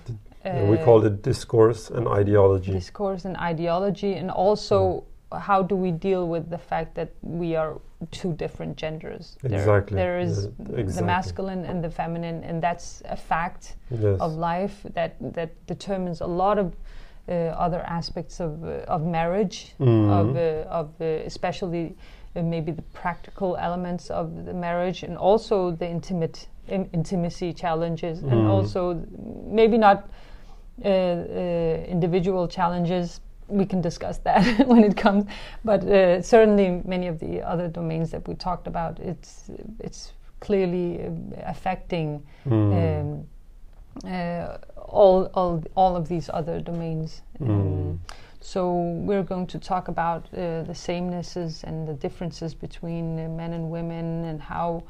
Yeah, 0.46 0.64
we 0.64 0.78
call 0.78 1.04
it 1.06 1.22
discourse 1.22 1.90
and 1.90 2.08
ideology. 2.08 2.72
discourse 2.72 3.26
and 3.26 3.38
ideology, 3.38 4.14
and 4.14 4.32
also 4.32 5.04
how 5.32 5.62
do 5.64 5.76
we 5.76 5.92
deal 5.92 6.28
with 6.28 6.50
the 6.50 6.58
fact 6.58 6.94
that 6.96 7.10
we 7.22 7.56
are 7.56 7.80
two 8.12 8.34
different 8.34 8.76
genders? 8.76 9.38
Exactly. 9.44 9.96
There, 9.96 10.14
there 10.16 10.20
is 10.20 10.46
Yeah, 10.46 10.52
exactly. 10.68 10.94
the 10.94 11.04
masculine 11.04 11.66
and 11.66 11.84
the 11.84 11.90
feminine, 11.90 12.44
and 12.44 12.62
that's 12.62 13.02
a 13.06 13.16
fact 13.16 13.76
Yes. 13.90 14.20
of 14.20 14.34
life 14.34 14.86
that 14.94 15.14
that 15.34 15.50
determines 15.68 16.22
a 16.22 16.28
lot 16.28 16.58
of 16.58 16.76
uh, 17.30 17.34
other 17.66 17.82
aspects 17.88 18.40
of 18.40 18.64
uh, 18.64 18.94
of 18.96 19.02
marriage, 19.06 19.74
Mhm. 19.80 20.10
of 20.20 20.36
uh, 20.36 20.80
of 20.80 20.88
uh, 21.00 21.06
especially 21.26 21.96
uh, 22.36 22.42
maybe 22.42 22.72
the 22.72 22.84
practical 22.94 23.56
elements 23.58 24.10
of 24.10 24.46
the 24.46 24.54
marriage, 24.54 25.04
and 25.04 25.18
also 25.18 25.72
the 25.72 25.88
intimate 25.88 26.48
in, 26.68 26.90
intimacy 26.94 27.54
challenges, 27.54 28.24
and 28.24 28.32
Mhm. 28.34 28.50
also 28.50 29.02
maybe 29.46 29.78
not 29.78 30.10
uh, 30.84 30.88
uh, 30.88 31.86
individual 31.88 32.48
challenges. 32.48 33.22
We 33.48 33.66
can 33.66 33.82
discuss 33.82 34.18
that 34.20 34.68
when 34.68 34.84
it 34.84 34.96
comes, 34.96 35.26
but 35.66 35.84
uh, 35.84 36.22
certainly 36.22 36.82
many 36.86 37.08
of 37.08 37.20
the 37.20 37.42
other 37.42 37.68
domains 37.68 38.10
that 38.12 38.28
we 38.28 38.36
talked 38.36 38.68
about, 38.68 39.00
it's 39.00 39.50
it's 39.80 40.14
clearly 40.40 41.04
uh, 41.04 41.10
affecting 41.46 42.24
Mm. 42.46 42.74
um, 42.74 43.28
uh, 44.06 44.58
all, 44.78 45.26
all, 45.34 45.64
all 45.76 45.96
of 45.96 46.08
these 46.08 46.30
other 46.34 46.60
domains. 46.62 47.22
Mm. 47.40 47.50
Um, 47.50 48.00
so 48.40 48.74
we're 49.06 49.24
going 49.24 49.46
to 49.48 49.60
talk 49.60 49.88
about 49.90 50.26
uh, 50.34 50.64
the 50.64 50.74
samenesses 50.74 51.64
and 51.64 51.88
the 51.88 51.94
differences 51.94 52.56
between 52.56 53.20
uh, 53.20 53.30
men 53.30 53.54
and 53.54 53.70
women 53.70 54.26
and 54.26 54.42
how 54.42 54.84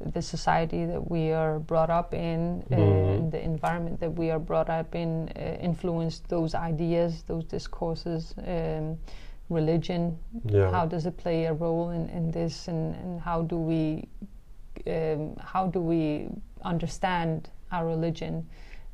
the 0.00 0.22
society 0.22 0.84
that 0.86 1.10
we 1.10 1.32
are 1.32 1.58
brought 1.58 1.90
up 1.90 2.14
in, 2.14 2.62
uh, 2.70 2.76
Mhm. 2.76 3.18
and 3.18 3.32
the 3.32 3.42
environment 3.42 4.00
that 4.00 4.12
we 4.14 4.30
are 4.30 4.38
brought 4.38 4.70
up 4.70 4.94
in, 4.94 5.28
uh, 5.36 5.40
influence 5.60 6.20
those 6.28 6.54
ideas, 6.54 7.22
those 7.24 7.44
discourses, 7.44 8.34
um, 8.46 8.98
religion. 9.50 10.18
Yeah. 10.44 10.70
How 10.70 10.86
does 10.86 11.06
it 11.06 11.16
play 11.16 11.46
a 11.46 11.52
role 11.52 11.90
in, 11.90 12.08
in 12.10 12.30
this, 12.30 12.68
and, 12.68 12.94
and 12.96 13.20
how 13.20 13.42
do 13.42 13.56
we 13.56 14.08
um, 14.86 15.34
how 15.40 15.66
do 15.66 15.80
we 15.80 16.28
understand 16.64 17.50
our 17.72 17.84
religion? 17.86 18.46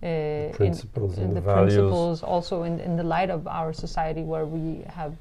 Uh, 0.03 0.07
in- 0.07 0.53
principles 0.55 1.17
in 1.19 1.25
and 1.25 1.31
the, 1.37 1.41
the 1.41 1.41
values. 1.41 1.75
principles 1.75 2.23
also 2.23 2.63
in, 2.65 2.81
in 2.81 2.97
the 2.97 3.03
light 3.03 3.31
of 3.31 3.47
our 3.47 3.73
society 3.73 4.23
where 4.23 4.47
we 4.47 4.83
have 4.87 5.15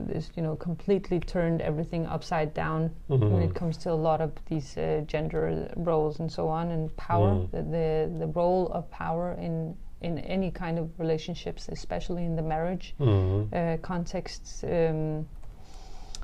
this 0.00 0.30
you 0.36 0.42
know 0.42 0.56
completely 0.56 1.20
turned 1.20 1.60
everything 1.60 2.06
upside 2.06 2.52
down 2.54 2.90
when 3.08 3.20
Mhm. 3.20 3.44
it 3.44 3.54
comes 3.54 3.76
to 3.78 3.90
a 3.90 3.94
lot 4.08 4.20
of 4.20 4.30
these 4.46 4.76
uh, 4.76 5.02
gender 5.06 5.68
roles 5.76 6.20
and 6.20 6.30
so 6.30 6.48
on 6.48 6.70
and 6.70 6.94
power 6.96 7.30
Mm. 7.34 7.50
the, 7.50 7.62
the 7.62 8.18
the 8.18 8.26
role 8.40 8.68
of 8.72 8.90
power 8.90 9.32
in 9.40 9.76
in 10.00 10.18
any 10.18 10.50
kind 10.50 10.78
of 10.78 10.88
relationships 10.98 11.68
especially 11.68 12.24
in 12.24 12.36
the 12.36 12.42
marriage 12.42 12.94
Mhm. 12.98 13.48
uh, 13.52 13.76
contexts 13.82 14.64
um, 14.64 15.26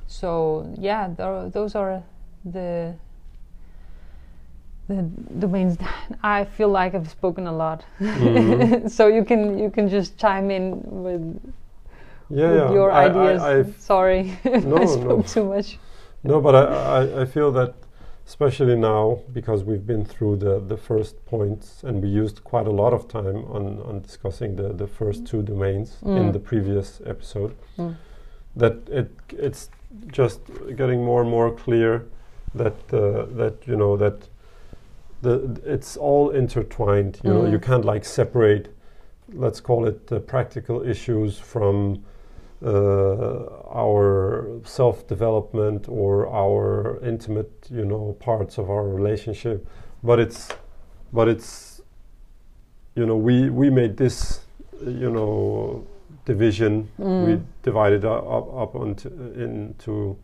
so 0.07 0.65
yeah 0.77 1.07
tho- 1.17 1.49
those 1.49 1.75
are 1.75 2.03
the 2.43 2.93
the 4.87 5.03
domains 5.39 5.77
that 5.77 5.93
I 6.23 6.43
feel 6.43 6.67
like 6.69 6.95
I've 6.95 7.09
spoken 7.09 7.47
a 7.47 7.51
lot 7.53 7.85
Mhm. 7.99 8.89
so 8.97 9.07
you 9.07 9.23
can 9.23 9.57
you 9.57 9.69
can 9.69 9.87
just 9.89 10.17
chime 10.17 10.51
in 10.51 10.81
with, 11.03 11.21
yeah, 12.31 12.71
your 12.71 12.91
I- 12.91 13.03
I- 13.03 13.09
ideas 13.09 13.41
I've- 13.41 13.73
sorry 13.91 14.21
No, 14.45 14.77
I 14.77 14.85
no. 14.85 14.85
spoke 14.85 15.27
too 15.27 15.43
much 15.45 15.77
No, 16.23 16.39
but 16.41 16.53
I, 16.55 16.63
I, 16.99 17.21
I 17.21 17.25
feel 17.25 17.51
that 17.53 17.73
especially 18.27 18.75
now 18.75 19.19
because 19.33 19.63
we've 19.63 19.85
been 19.85 20.05
through 20.05 20.37
the, 20.37 20.59
the 20.59 20.77
first 20.77 21.15
points 21.25 21.83
and 21.83 22.01
we 22.03 22.07
used 22.07 22.43
quite 22.43 22.67
a 22.67 22.71
lot 22.71 22.93
of 22.93 23.07
time 23.07 23.37
on, 23.57 23.63
on 23.89 24.01
discussing 24.01 24.55
the, 24.55 24.69
the 24.73 24.87
first 24.87 25.25
two 25.25 25.41
domains 25.41 25.97
in 26.03 26.09
Mm. 26.29 26.33
the 26.33 26.39
previous 26.39 27.01
episode 27.05 27.53
Mm. 27.77 27.95
that 28.55 28.75
it 28.99 29.09
it's 29.47 29.69
just 30.19 30.39
getting 30.77 31.03
more 31.03 31.21
and 31.21 31.29
more 31.29 31.51
clear 31.63 32.05
that 32.55 32.77
uh, 32.93 33.25
that 33.41 33.55
you 33.67 33.75
know 33.75 33.97
that 33.97 34.17
the 35.21 35.33
it's 35.65 35.97
all 35.97 36.29
intertwined 36.29 37.19
you 37.23 37.29
know 37.33 37.41
Mm. 37.43 37.51
you 37.51 37.59
can't 37.59 37.85
like 37.93 38.05
separate 38.05 38.65
let's 39.33 39.61
call 39.61 39.87
it 39.87 40.07
the 40.07 40.19
practical 40.19 40.77
issues 40.93 41.39
from 41.39 41.75
uh, 41.95 41.97
our 42.63 44.47
self 44.63 45.07
development 45.07 45.87
or 45.89 46.27
our 46.29 46.99
intimate 47.03 47.51
you 47.69 47.85
know 47.85 48.15
parts 48.19 48.57
of 48.57 48.69
our 48.69 48.87
relationship 48.87 49.67
but 50.03 50.19
it's 50.19 50.49
but 51.13 51.27
it's 51.27 51.81
you 52.95 53.05
know 53.05 53.15
we 53.17 53.49
we 53.49 53.69
made 53.69 53.97
this 53.97 54.45
uh, 54.85 54.89
you 54.89 55.09
know 55.09 55.85
division 56.25 56.87
we 56.97 57.05
Mm. 57.35 57.43
divided 57.63 58.05
up 58.05 58.23
up, 58.37 58.55
up 58.63 58.75
into 58.75 60.15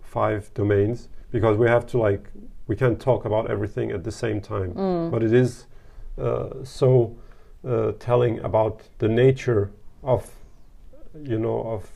five 0.00 0.50
domains 0.54 1.08
because 1.30 1.56
we 1.58 1.66
have 1.68 1.86
to 1.86 1.98
like 1.98 2.24
we 2.68 2.76
can't 2.76 3.00
talk 3.00 3.24
about 3.24 3.50
everything 3.50 3.90
at 3.92 4.02
the 4.04 4.10
same 4.12 4.40
time 4.40 4.72
Mm. 4.74 5.10
but 5.10 5.22
it 5.22 5.32
is 5.32 5.66
uh, 6.18 6.48
so 6.64 7.14
uh, 7.66 7.92
telling 7.98 8.38
about 8.40 8.82
the 8.98 9.08
nature 9.08 9.70
of 10.02 10.22
you 11.24 11.38
know 11.38 11.62
of 11.62 11.88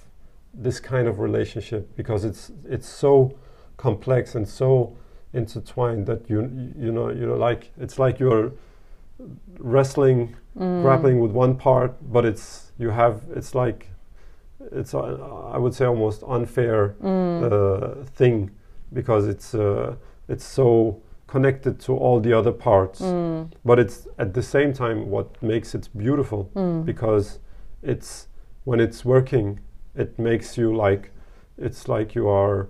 this 0.55 0.81
kind 0.81 1.07
of 1.09 1.19
relationship 1.19 1.89
because 1.97 2.25
it's 2.25 2.51
it's 2.69 2.89
so 2.89 3.35
complex 3.77 4.35
and 4.35 4.49
so 4.49 4.97
intertwined 5.33 6.07
that 6.07 6.29
you 6.31 6.41
you 6.79 6.93
know 6.93 7.11
you 7.11 7.27
know 7.27 7.37
like 7.37 7.71
it's 7.79 7.99
like 7.99 8.19
you're 8.21 8.53
wrestling 9.59 10.35
Mm. 10.59 10.81
grappling 10.81 11.21
with 11.21 11.33
one 11.33 11.55
part 11.55 11.93
but 12.11 12.25
it's 12.25 12.73
you 12.79 12.89
have 12.89 13.21
it's 13.35 13.55
like 13.55 13.91
it's 14.73 14.95
uh, 14.95 15.53
I 15.55 15.59
would 15.59 15.75
say 15.75 15.85
almost 15.85 16.23
unfair 16.27 16.95
Mm. 17.03 17.43
uh, 17.53 18.05
thing 18.17 18.51
because 18.91 19.29
it's 19.29 19.55
uh, 19.55 19.97
it's 20.29 20.45
so 20.47 21.03
connected 21.27 21.79
to 21.81 21.93
all 21.95 22.21
the 22.21 22.33
other 22.33 22.53
parts 22.53 23.03
Mm. 23.03 23.51
but 23.67 23.79
it's 23.79 24.09
at 24.19 24.33
the 24.33 24.43
same 24.43 24.73
time 24.73 25.11
what 25.11 25.27
makes 25.43 25.75
it 25.75 25.91
beautiful 25.95 26.49
Mm. 26.55 26.87
because 26.87 27.39
it's 27.83 28.29
when 28.67 28.81
it's 28.81 29.05
working 29.05 29.61
it 29.95 30.19
makes 30.19 30.59
you 30.59 30.77
like 30.77 31.11
it's 31.57 31.89
like 31.89 32.15
you 32.19 32.29
are 32.29 32.69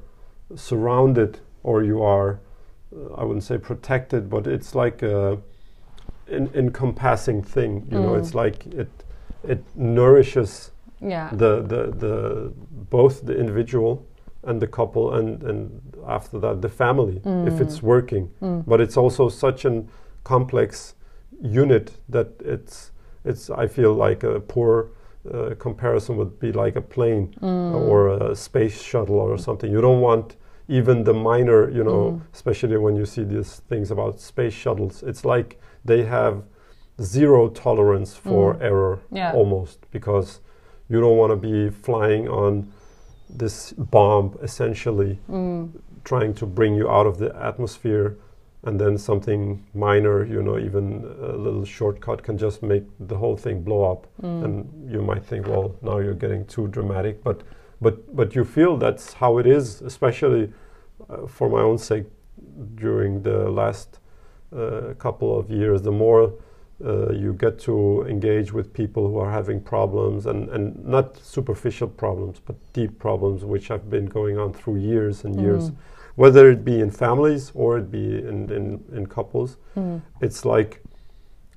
surrounded 0.55 1.41
or 1.63 1.83
you 1.83 2.03
are 2.03 2.39
uh, 2.95 3.15
I 3.21 3.25
wouldn't 3.25 3.45
say 3.45 3.59
protected 3.59 4.29
but 4.31 4.47
it's 4.47 4.75
like 4.75 5.03
a 5.03 5.39
en- 6.31 6.51
encompassing 6.55 7.43
thing 7.43 7.73
you 7.91 7.99
know 7.99 8.13
Mm. 8.15 8.19
it's 8.21 8.35
like 8.35 8.67
it 8.83 8.89
it 9.53 9.61
nourishes 9.75 10.71
yeah 11.01 11.29
the, 11.33 11.53
the 11.73 11.81
the 12.05 12.53
both 12.91 13.25
the 13.27 13.37
individual 13.39 13.93
and 14.45 14.61
the 14.61 14.67
couple 14.67 15.15
and 15.19 15.43
and 15.43 15.81
after 16.07 16.39
that 16.41 16.61
the 16.63 16.69
family 16.85 17.17
if 17.47 17.55
Mm. 17.55 17.61
it's 17.61 17.83
working 17.83 18.29
Mm. 18.43 18.63
but 18.67 18.81
it's 18.81 18.97
also 18.97 19.29
such 19.29 19.65
an 19.65 19.89
complex 20.25 20.95
unit 21.61 21.87
that 22.09 22.29
it's 22.55 22.93
it's 23.25 23.51
I 23.51 23.67
feel 23.69 23.93
like 24.09 24.23
a 24.27 24.41
poor 24.41 24.89
uh, 25.35 25.55
comparison 25.59 26.17
would 26.17 26.39
be 26.39 26.53
like 26.53 26.77
a 26.77 26.81
plane 26.83 27.35
Mm. 27.41 27.75
or 27.89 28.09
a 28.09 28.35
space 28.35 28.81
shuttle 28.83 29.17
or 29.19 29.39
something 29.39 29.71
you 29.73 29.81
don't 29.81 30.01
want 30.01 30.37
even 30.69 31.05
the 31.05 31.12
minor 31.15 31.71
you 31.71 31.85
know 31.85 32.03
Mm. 32.12 32.21
especially 32.35 32.77
when 32.77 32.97
you 32.97 33.07
see 33.07 33.25
these 33.25 33.61
things 33.69 33.91
about 33.91 34.21
space 34.21 34.53
shuttles 34.55 35.03
it's 35.03 35.25
like 35.25 35.59
they 35.85 36.03
have 36.05 36.43
zero 37.01 37.49
tolerance 37.49 38.15
for 38.17 38.55
Mm. 38.55 38.62
error 38.62 38.99
Yeah. 39.11 39.33
almost 39.35 39.79
because 39.91 40.41
you 40.89 41.01
don't 41.01 41.17
want 41.19 41.31
to 41.31 41.37
be 41.37 41.71
flying 41.71 42.29
on 42.29 42.67
this 43.39 43.73
bomb 43.73 44.31
essentially 44.43 45.19
Mm. 45.29 45.69
trying 46.05 46.35
to 46.35 46.47
bring 46.47 46.75
you 46.75 46.89
out 46.89 47.07
of 47.07 47.19
the 47.19 47.31
atmosphere 47.37 48.17
and 48.67 48.81
then 48.81 48.99
something 48.99 49.41
minor 49.75 50.25
you 50.35 50.43
know 50.43 50.59
even 50.59 50.85
a 51.33 51.37
little 51.47 51.65
shortcut 51.65 52.23
can 52.23 52.37
just 52.37 52.63
make 52.63 52.85
the 53.09 53.17
whole 53.17 53.37
thing 53.37 53.63
blow 53.63 53.83
up 53.93 54.07
Mm. 54.23 54.45
and 54.45 54.55
you 54.95 55.03
might 55.11 55.25
think 55.31 55.47
well 55.47 55.69
now 55.83 55.99
you're 56.05 56.21
getting 56.27 56.45
too 56.47 56.67
dramatic 56.77 57.23
but 57.29 57.39
but 57.81 57.95
but 58.17 58.35
you 58.37 58.45
feel 58.45 58.77
that's 58.77 59.07
how 59.23 59.39
it 59.39 59.47
is 59.47 59.83
especially 59.83 60.45
uh, 61.11 61.27
for 61.37 61.49
my 61.57 61.61
own 61.61 61.79
sake 61.79 62.07
during 62.75 63.23
the 63.23 63.39
last 63.51 63.99
uh, 64.57 64.95
couple 64.99 65.39
of 65.39 65.51
years 65.51 65.83
the 65.83 65.93
more 65.93 66.33
uh, 66.85 67.11
you 67.13 67.33
get 67.33 67.59
to 67.59 68.05
engage 68.09 68.53
with 68.53 68.73
people 68.73 69.03
who 69.11 69.19
are 69.19 69.31
having 69.31 69.61
problems 69.61 70.27
and, 70.27 70.49
and 70.51 70.85
not 70.85 71.17
superficial 71.19 71.89
problems 71.89 72.41
but 72.47 72.57
deep 72.73 72.99
problems 72.99 73.45
which 73.45 73.69
have 73.69 73.89
been 73.91 74.07
going 74.07 74.39
on 74.39 74.53
through 74.53 74.77
years 74.77 75.25
and 75.25 75.41
years 75.41 75.71
Mm. 75.71 75.77
Whether 76.17 76.51
it 76.51 76.65
be 76.65 76.81
in 76.81 76.91
families 76.91 77.53
or 77.55 77.79
it 77.79 77.91
be 77.91 78.19
in, 78.29 78.51
in, 78.51 78.83
in 78.97 79.07
couples 79.07 79.57
Mm. 79.77 80.01
it's 80.21 80.45
like 80.45 80.81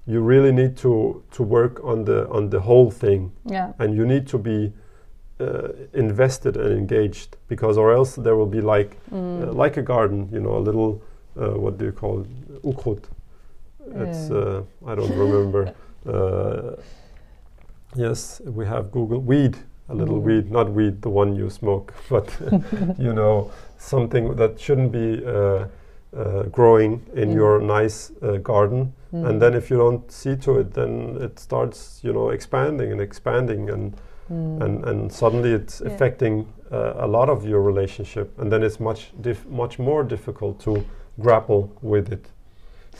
you 0.06 0.20
really 0.22 0.52
need 0.52 0.76
to 0.78 1.24
to 1.32 1.44
work 1.44 1.80
on 1.84 2.04
the 2.06 2.28
on 2.30 2.50
the 2.50 2.60
whole 2.60 2.92
thing. 2.92 3.32
Yeah. 3.46 3.72
And 3.80 3.94
you 3.96 4.06
need 4.06 4.26
to 4.28 4.38
be 4.38 4.74
uh, 5.40 5.70
invested 5.94 6.58
and 6.58 6.72
engaged 6.78 7.38
because 7.48 7.78
or 7.78 7.92
else 7.94 8.16
there 8.22 8.36
will 8.36 8.50
be 8.60 8.62
like 8.62 8.98
Mm. 9.12 9.44
uh, 9.48 9.64
like 9.64 9.78
a 9.80 9.84
garden 9.84 10.30
you 10.34 10.40
know 10.42 10.58
a 10.58 10.64
little 10.70 10.92
uh, 11.38 11.62
what 11.64 11.78
do 11.78 11.86
you 11.86 11.92
call 11.94 12.22
it 12.22 12.28
ukrut 12.64 13.04
it's 13.96 14.30
uh, 14.32 14.62
I 14.92 14.96
don't 14.96 15.16
remember. 15.18 15.74
Uh, 16.06 16.76
yes 17.96 18.42
we 18.46 18.66
have 18.66 18.84
Google 18.92 19.20
weed 19.20 19.58
a 19.90 19.94
little 19.96 20.20
Mm. 20.20 20.26
weed, 20.26 20.52
not 20.52 20.70
weed, 20.72 21.02
the 21.02 21.10
one 21.10 21.36
you 21.36 21.50
smoke, 21.50 21.94
but 22.10 22.28
you 23.00 23.14
know, 23.14 23.50
something 23.78 24.36
that 24.36 24.60
shouldn't 24.60 24.92
be 24.92 25.26
uh, 25.26 25.66
uh, 26.18 26.44
growing 26.52 27.02
in 27.14 27.30
Mm. 27.30 27.36
your 27.36 27.60
nice 27.62 28.12
uh, 28.22 28.38
garden. 28.38 28.94
Mm. 29.14 29.30
And 29.30 29.42
then 29.42 29.54
if 29.56 29.72
you 29.72 29.78
don't 29.78 30.12
see 30.12 30.36
to 30.38 30.60
it, 30.60 30.74
then 30.74 31.18
it 31.22 31.40
starts, 31.40 32.00
you 32.04 32.14
know, 32.14 32.30
expanding 32.30 32.92
and 32.92 33.02
expanding, 33.02 33.70
and 33.70 33.94
Mm. 34.32 34.62
and, 34.64 34.86
and 34.86 35.12
suddenly 35.12 35.54
it's 35.54 35.82
Yeah. 35.82 35.94
affecting 35.94 36.46
uh, 36.72 36.94
a 37.06 37.08
lot 37.08 37.30
of 37.30 37.46
your 37.46 37.62
relationship, 37.66 38.28
and 38.40 38.52
then 38.52 38.64
it's 38.64 38.80
much 38.80 39.12
much 39.50 39.80
more 39.80 40.04
difficult 40.04 40.60
to 40.60 40.84
grapple 41.22 41.70
with 41.82 42.12
it. 42.14 42.26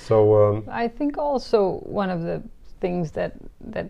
So 0.08 0.16
um, 0.50 0.64
I 0.86 0.88
think 0.88 1.18
also 1.18 1.82
one 1.86 2.10
of 2.10 2.22
the 2.24 2.42
things 2.82 3.12
that 3.12 3.32
that 3.74 3.90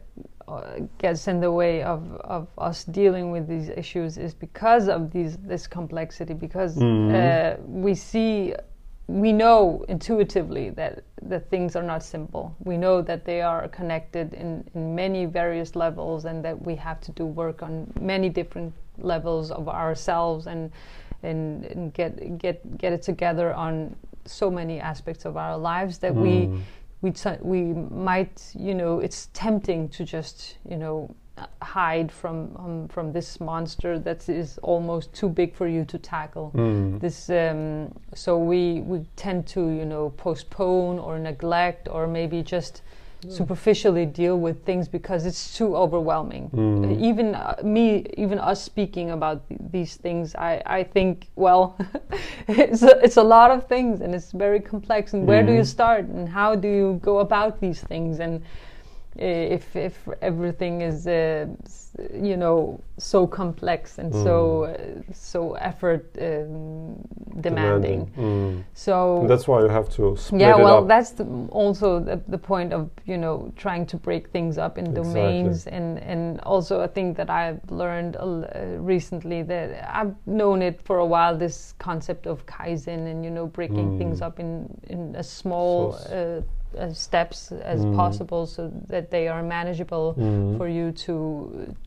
gets 0.97 1.27
in 1.27 1.39
the 1.39 1.51
way 1.51 1.83
of, 1.83 2.11
of 2.21 2.47
us 2.57 2.83
dealing 2.83 3.31
with 3.31 3.47
these 3.47 3.69
issues 3.69 4.17
is 4.17 4.33
because 4.33 4.87
of 4.87 5.11
these 5.11 5.37
this 5.37 5.67
complexity. 5.67 6.33
Because 6.33 6.75
Mhm. 6.77 7.11
uh, 7.13 7.57
we 7.67 7.93
see, 7.95 8.53
we 9.07 9.31
know 9.33 9.85
intuitively 9.87 10.69
that 10.71 11.03
that 11.21 11.49
things 11.49 11.75
are 11.75 11.83
not 11.83 12.03
simple. 12.03 12.55
We 12.63 12.77
know 12.77 13.01
that 13.01 13.25
they 13.25 13.41
are 13.41 13.67
connected 13.67 14.33
in 14.33 14.63
in 14.75 14.95
many 14.95 15.25
various 15.25 15.75
levels, 15.75 16.25
and 16.25 16.43
that 16.45 16.65
we 16.65 16.75
have 16.75 16.99
to 17.01 17.11
do 17.11 17.25
work 17.25 17.61
on 17.61 17.91
many 18.01 18.29
different 18.29 18.73
levels 18.97 19.51
of 19.51 19.67
ourselves 19.67 20.47
and 20.47 20.71
and, 21.23 21.65
and 21.65 21.93
get 21.93 22.37
get 22.37 22.77
get 22.77 22.93
it 22.93 23.01
together 23.01 23.53
on 23.53 23.95
so 24.25 24.51
many 24.51 24.79
aspects 24.79 25.25
of 25.25 25.35
our 25.37 25.57
lives 25.57 25.97
that 25.99 26.13
mm, 26.13 26.21
we 26.21 26.63
t- 27.11 27.29
we 27.41 27.61
might 27.63 28.51
you 28.55 28.73
know 28.73 28.99
it's 28.99 29.29
tempting 29.33 29.89
to 29.89 30.03
just 30.03 30.57
you 30.69 30.77
know 30.77 31.15
hide 31.61 32.11
from 32.11 32.55
um, 32.57 32.87
from 32.87 33.11
this 33.11 33.39
monster 33.39 33.99
that 33.99 34.27
is 34.29 34.57
almost 34.59 35.13
too 35.13 35.29
big 35.29 35.55
for 35.55 35.67
you 35.67 35.85
to 35.85 35.97
tackle. 35.97 36.51
Mm, 36.55 36.99
this 36.99 37.29
um, 37.29 37.93
so 38.13 38.37
we 38.37 38.81
we 38.81 39.05
tend 39.15 39.47
to 39.47 39.61
you 39.69 39.85
know 39.85 40.09
postpone 40.11 40.99
or 40.99 41.19
neglect 41.19 41.87
or 41.89 42.07
maybe 42.07 42.41
just 42.41 42.81
superficially 43.27 44.05
deal 44.05 44.37
with 44.39 44.63
things 44.65 44.87
because 44.87 45.25
it's 45.25 45.57
too 45.57 45.75
overwhelming. 45.75 46.49
Mm. 46.51 47.01
Even 47.01 47.35
uh, 47.35 47.55
me 47.63 48.05
even 48.17 48.39
us 48.39 48.63
speaking 48.63 49.11
about 49.11 49.47
th- 49.49 49.59
these 49.71 49.95
things 49.97 50.35
i 50.35 50.61
i 50.65 50.83
think 50.83 51.27
well 51.35 51.75
it's 52.47 52.81
a, 52.81 52.97
it's 53.03 53.17
a 53.17 53.23
lot 53.23 53.51
of 53.51 53.67
things 53.67 54.01
and 54.01 54.15
it's 54.15 54.31
very 54.31 54.59
complex. 54.59 55.13
And 55.13 55.27
where 55.27 55.43
do 55.43 55.51
you 55.53 55.61
Mhm. 55.61 55.65
start? 55.77 56.05
And 56.05 56.29
how 56.29 56.55
do 56.55 56.67
you 56.67 56.99
go 57.03 57.19
about 57.19 57.59
these 57.59 57.81
things? 57.81 58.19
And 58.19 58.41
if 59.21 59.75
if 59.75 60.07
everything 60.21 60.81
is 60.81 61.07
uh, 61.07 61.45
you 62.13 62.37
know 62.37 62.79
so 62.97 63.27
complex 63.27 63.97
and 63.99 64.13
so 64.13 64.63
uh, 64.63 64.77
so 65.13 65.53
effort 65.55 66.05
um, 66.21 66.95
demanding, 67.41 68.05
Mm. 68.17 68.63
so 68.73 69.19
And 69.21 69.29
that's 69.29 69.47
why 69.47 69.61
you 69.61 69.69
have 69.69 69.89
to 69.89 70.15
split 70.17 70.41
yeah 70.41 70.55
well 70.55 70.85
that's 70.85 71.11
the, 71.11 71.25
also 71.51 71.99
the, 71.99 72.19
the 72.27 72.37
point 72.37 72.73
of 72.73 72.89
you 73.05 73.17
know 73.17 73.51
trying 73.55 73.85
to 73.87 73.97
break 73.97 74.27
things 74.29 74.57
up 74.57 74.77
in 74.77 74.85
Exactly. 74.87 75.03
domains 75.13 75.67
and 75.67 75.99
and 75.99 76.39
also 76.41 76.81
a 76.81 76.87
thing 76.87 77.13
that 77.15 77.29
i've 77.29 77.59
learned 77.71 78.15
uh, 78.17 78.25
recently 78.93 79.43
that 79.43 79.67
i've 79.95 80.15
known 80.25 80.61
it 80.61 80.81
for 80.81 80.97
a 80.99 81.05
while 81.05 81.37
this 81.37 81.73
concept 81.79 82.27
of 82.27 82.45
kaizen 82.45 83.07
and 83.11 83.23
you 83.25 83.31
know 83.31 83.47
breaking 83.47 83.91
Mm. 83.91 83.97
things 83.97 84.21
up 84.21 84.39
in 84.39 84.67
in 84.89 85.15
as 85.15 85.29
small 85.29 85.93
So 85.93 86.13
uh, 86.15 86.41
uh, 86.77 86.93
steps 86.93 87.51
as 87.51 87.83
Mm. 87.83 87.95
possible 87.95 88.45
so 88.45 88.71
that 88.87 89.09
they 89.09 89.27
are 89.27 89.41
manageable 89.41 90.13
Mm. 90.17 90.57
for 90.57 90.67
you 90.67 90.91
to 91.05 91.15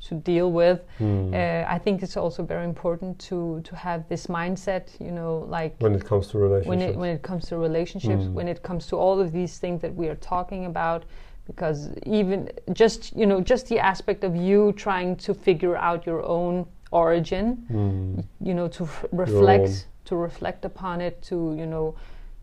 to 0.08 0.14
deal 0.14 0.50
with 0.50 0.80
Mm. 0.98 1.32
uh, 1.32 1.74
i 1.76 1.78
think 1.78 2.02
it's 2.02 2.16
also 2.16 2.42
very 2.42 2.64
important 2.64 3.18
to 3.28 3.60
to 3.68 3.76
have 3.76 4.00
this 4.08 4.26
mindset 4.26 4.84
you 5.00 5.12
know 5.12 5.46
like 5.58 5.72
when 5.80 5.94
it 5.94 6.04
comes 6.04 6.26
to 6.28 6.38
relationships. 6.38 6.68
when 6.68 6.80
it 6.88 6.96
when 6.96 7.10
it 7.10 7.22
comes 7.22 7.48
to 7.48 7.56
relationships, 7.56 8.24
Mm. 8.24 8.34
when 8.34 8.48
it 8.48 8.60
comes 8.62 8.86
to 8.88 8.96
all 8.96 9.20
of 9.20 9.30
these 9.32 9.58
things 9.60 9.80
that 9.82 9.94
we 9.94 10.08
are 10.08 10.18
talking 10.34 10.64
about, 10.66 11.04
because 11.46 11.78
even 12.06 12.48
just 12.72 13.00
you 13.20 13.26
know 13.26 13.40
just 13.40 13.66
the 13.68 13.78
aspect 13.92 14.24
of 14.24 14.34
you 14.34 14.72
trying 14.72 15.16
to 15.26 15.34
figure 15.34 15.76
out 15.76 16.06
your 16.06 16.22
own 16.38 16.66
origin, 16.90 17.46
Mm. 17.70 18.24
you 18.40 18.54
know, 18.54 18.68
to 18.68 18.84
f- 18.84 19.04
reflect 19.12 19.86
to 20.04 20.16
reflect 20.16 20.64
upon 20.64 21.00
it, 21.00 21.14
to 21.22 21.34
you 21.60 21.66
know. 21.66 21.94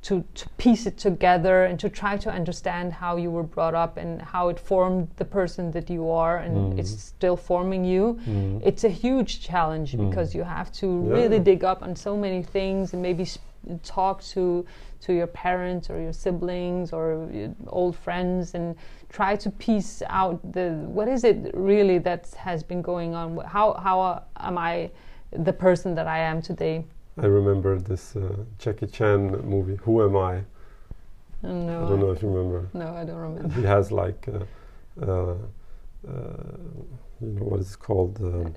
To, 0.03 0.23
to 0.35 0.47
piece 0.57 0.85
it 0.85 0.97
together 0.97 1.65
and 1.65 1.77
to 1.81 1.89
try 1.89 2.15
to 2.17 2.31
understand 2.31 2.93
how 2.93 3.17
you 3.17 3.29
were 3.29 3.43
brought 3.43 3.75
up 3.75 3.97
and 3.97 4.21
how 4.21 4.47
it 4.47 4.57
formed 4.57 5.09
the 5.17 5.25
person 5.25 5.71
that 5.71 5.89
you 5.89 6.09
are 6.09 6.37
and 6.37 6.55
Mm. 6.73 6.79
it's 6.79 6.97
still 7.15 7.35
forming 7.35 7.83
you 7.83 8.17
Mm. 8.25 8.61
it's 8.63 8.85
a 8.85 8.89
huge 8.89 9.41
challenge 9.41 9.91
Mm. 9.97 10.09
because 10.09 10.33
you 10.33 10.43
have 10.43 10.71
to 10.81 10.87
Yeah. 10.87 11.13
really 11.17 11.39
dig 11.39 11.65
up 11.65 11.83
on 11.83 11.95
so 11.97 12.15
many 12.15 12.41
things 12.41 12.93
and 12.93 13.01
maybe 13.01 13.25
sp- 13.27 13.43
talk 13.83 14.21
to 14.33 14.65
to 15.01 15.11
your 15.13 15.27
parents 15.27 15.89
or 15.89 15.99
your 15.99 16.13
siblings 16.13 16.93
or 16.93 17.27
your 17.33 17.51
old 17.67 17.95
friends 17.95 18.55
and 18.55 18.75
try 19.09 19.35
to 19.35 19.49
piece 19.51 20.01
out 20.07 20.39
the 20.53 20.67
what 20.97 21.07
is 21.09 21.23
it 21.25 21.37
really 21.53 21.97
that 21.99 22.21
has 22.37 22.63
been 22.63 22.81
going 22.81 23.15
on 23.15 23.37
how 23.55 23.73
how 23.85 23.99
uh, 23.99 24.19
am 24.47 24.57
i 24.57 24.89
the 25.47 25.53
person 25.53 25.93
that 25.95 26.07
i 26.07 26.19
am 26.31 26.41
today 26.41 26.85
I 27.21 27.25
remember 27.25 27.79
this 27.79 28.15
uh, 28.15 28.35
Jackie 28.57 28.87
Chan 28.87 29.31
movie, 29.45 29.77
Who 29.83 30.03
Am 30.03 30.15
I? 30.15 30.35
I 30.35 30.43
don't 31.43 31.65
know, 31.65 31.85
I 31.85 31.89
don't 31.89 31.99
know 31.99 32.11
if 32.11 32.21
you 32.21 32.29
remember. 32.29 32.69
no 32.73 32.93
i 32.93 33.05
don't 33.05 33.15
remember 33.15 33.53
He 33.55 33.63
has 33.63 33.91
like, 33.91 34.27
uh, 34.27 35.05
uh, 35.05 35.35
uh, 36.07 36.15
you 37.21 37.31
know, 37.35 37.45
what 37.49 37.59
is 37.59 37.73
it 37.73 37.79
called? 37.79 38.19
Um, 38.21 38.55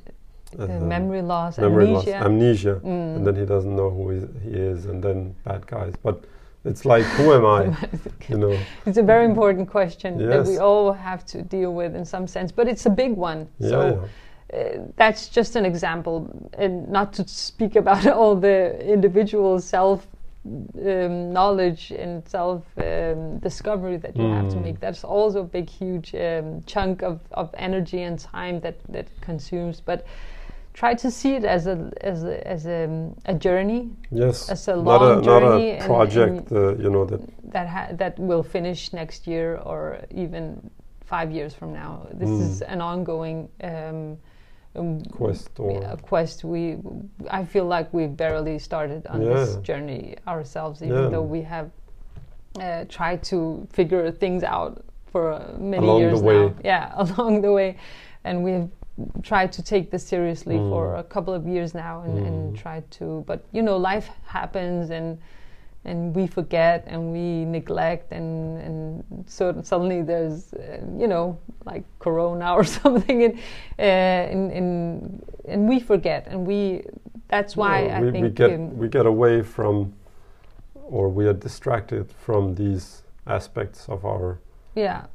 Uh, 0.58 0.64
uh, 0.64 0.80
memory 0.80 1.22
loss 1.22 1.58
memory 1.58 1.86
loss, 1.86 2.06
amnesia 2.06 2.24
amnesia. 2.26 2.80
Mm. 2.84 3.16
And 3.16 3.26
then 3.26 3.36
he 3.36 3.46
doesn't 3.46 3.74
know 3.74 3.88
who 3.88 4.10
he, 4.10 4.50
is, 4.50 4.84
and 4.84 5.02
then 5.02 5.34
bad 5.44 5.66
guys. 5.66 5.94
But 6.02 6.16
it's 6.64 6.84
like, 6.84 7.04
who 7.16 7.32
am 7.32 7.46
I? 7.46 7.62
you 8.28 8.36
know? 8.36 8.58
It's 8.84 8.98
a 8.98 9.02
very 9.02 9.24
important 9.24 9.66
question 9.70 10.18
that 10.28 10.44
we 10.46 10.58
all 10.58 10.92
have 10.92 11.24
to 11.32 11.42
deal 11.42 11.72
with 11.72 11.96
in 11.96 12.04
some 12.04 12.26
sense, 12.26 12.52
but 12.52 12.68
it's 12.68 12.86
a 12.86 12.90
big 12.90 13.12
one. 13.16 13.48
Yeah, 13.58 13.68
so 13.70 13.78
yeah. 13.86 14.08
That's 14.96 15.28
just 15.28 15.56
an 15.56 15.64
example, 15.64 16.28
and 16.58 16.88
not 16.88 17.12
to 17.14 17.26
speak 17.28 17.76
about 17.76 18.06
all 18.18 18.36
the 18.36 18.78
individual 18.86 19.60
self 19.60 20.06
um, 20.44 21.32
knowledge 21.32 21.92
and 21.92 22.26
self 22.28 22.64
um, 22.76 23.38
discovery 23.38 23.96
that 23.96 24.16
you 24.16 24.24
have 24.24 24.48
to 24.50 24.56
Mm. 24.56 24.62
make. 24.64 24.80
That's 24.80 25.04
also 25.04 25.40
a 25.40 25.44
big, 25.44 25.70
huge 25.70 26.14
um, 26.14 26.62
chunk 26.66 27.02
of, 27.02 27.20
of 27.32 27.54
energy 27.56 28.02
and 28.02 28.18
time 28.18 28.60
that 28.60 28.74
that 28.88 29.06
consumes. 29.20 29.80
But 29.80 30.04
try 30.74 30.94
to 30.94 31.10
see 31.10 31.34
it 31.36 31.44
as 31.44 31.66
a 31.66 31.90
as 32.00 32.24
a, 32.24 32.46
as 32.46 32.66
a, 32.66 33.10
a 33.26 33.34
journey 33.34 33.90
Yes. 34.10 34.50
as 34.50 34.68
a 34.68 34.76
not 34.76 34.84
long 34.84 35.02
a, 35.02 35.14
not 35.16 35.24
journey 35.24 35.70
a 35.70 35.74
and- 35.76 35.84
project, 35.86 36.52
uh, 36.52 36.74
you 36.76 36.90
know, 36.90 37.04
that 37.06 37.20
that 37.52 37.68
ha- 37.68 37.88
that 37.92 38.18
will 38.18 38.42
finish 38.42 38.92
next 38.92 39.26
year 39.26 39.56
or 39.64 40.00
even 40.10 40.70
five 41.04 41.30
years 41.30 41.54
from 41.54 41.72
now. 41.72 42.06
This 42.12 42.28
Mm. 42.30 42.40
is 42.40 42.62
an 42.62 42.80
ongoing 42.80 43.48
um, 44.74 45.00
quest 45.06 45.50
or. 45.58 45.80
yeah, 45.82 45.96
quest. 46.02 46.44
We 46.44 46.78
I 47.30 47.44
feel 47.44 47.64
like 47.66 47.92
we've 47.92 48.16
barely 48.16 48.58
started 48.58 49.06
on 49.06 49.20
this 49.20 49.56
journey 49.56 50.16
ourselves, 50.26 50.82
even 50.82 51.02
Yeah. 51.04 51.08
though 51.10 51.22
we 51.22 51.42
have 51.42 51.70
uh, 52.60 52.84
tried 52.88 53.22
to 53.24 53.66
figure 53.72 54.10
things 54.10 54.42
out 54.42 54.84
for 55.10 55.32
uh, 55.32 55.54
many 55.58 55.86
Along 55.86 56.00
the 56.00 56.06
years 56.08 56.22
way. 56.22 56.34
now. 56.34 56.54
Yeah, 56.64 56.92
along 56.96 57.42
the 57.42 57.52
way, 57.52 57.76
and 58.24 58.42
we've 58.42 58.68
tried 59.22 59.52
to 59.52 59.62
take 59.62 59.90
this 59.90 60.06
seriously 60.06 60.56
Mm. 60.56 60.68
for 60.68 60.96
a 60.96 61.02
couple 61.04 61.32
of 61.34 61.46
years 61.46 61.74
now, 61.74 62.02
and, 62.02 62.18
and 62.18 62.54
Mm. 62.54 62.62
tried 62.62 62.90
to. 62.98 63.24
But 63.26 63.40
you 63.52 63.62
know, 63.62 63.76
life 63.78 64.08
happens, 64.26 64.90
and 64.90 65.18
and 65.84 66.14
we 66.14 66.26
forget 66.26 66.84
and 66.86 67.12
we 67.12 67.44
neglect 67.44 68.12
and 68.12 68.58
and 68.60 69.24
so 69.26 69.60
suddenly 69.62 70.02
there's 70.02 70.52
uh, 70.54 70.78
you 70.98 71.06
know 71.08 71.36
like 71.64 71.84
corona 71.98 72.54
or 72.54 72.64
something 72.80 73.24
and 73.24 73.34
uh, 73.78 73.82
and, 74.32 74.52
and 74.52 75.22
and 75.48 75.68
we 75.68 75.80
forget 75.80 76.26
and 76.30 76.46
we 76.46 76.82
that's 77.28 77.56
why 77.56 77.86
Yeah, 77.86 77.98
I 77.98 78.10
think 78.12 78.22
we 78.24 78.30
get 78.30 78.50
um, 78.52 78.76
we 78.78 78.88
get 78.88 79.06
away 79.06 79.42
from, 79.42 79.92
or 80.74 81.08
we 81.08 81.26
are 81.26 81.32
distracted 81.32 82.10
from 82.12 82.54
these 82.54 83.02
aspects 83.26 83.88
of 83.88 84.04
our. 84.04 84.38
yeah 84.74 85.06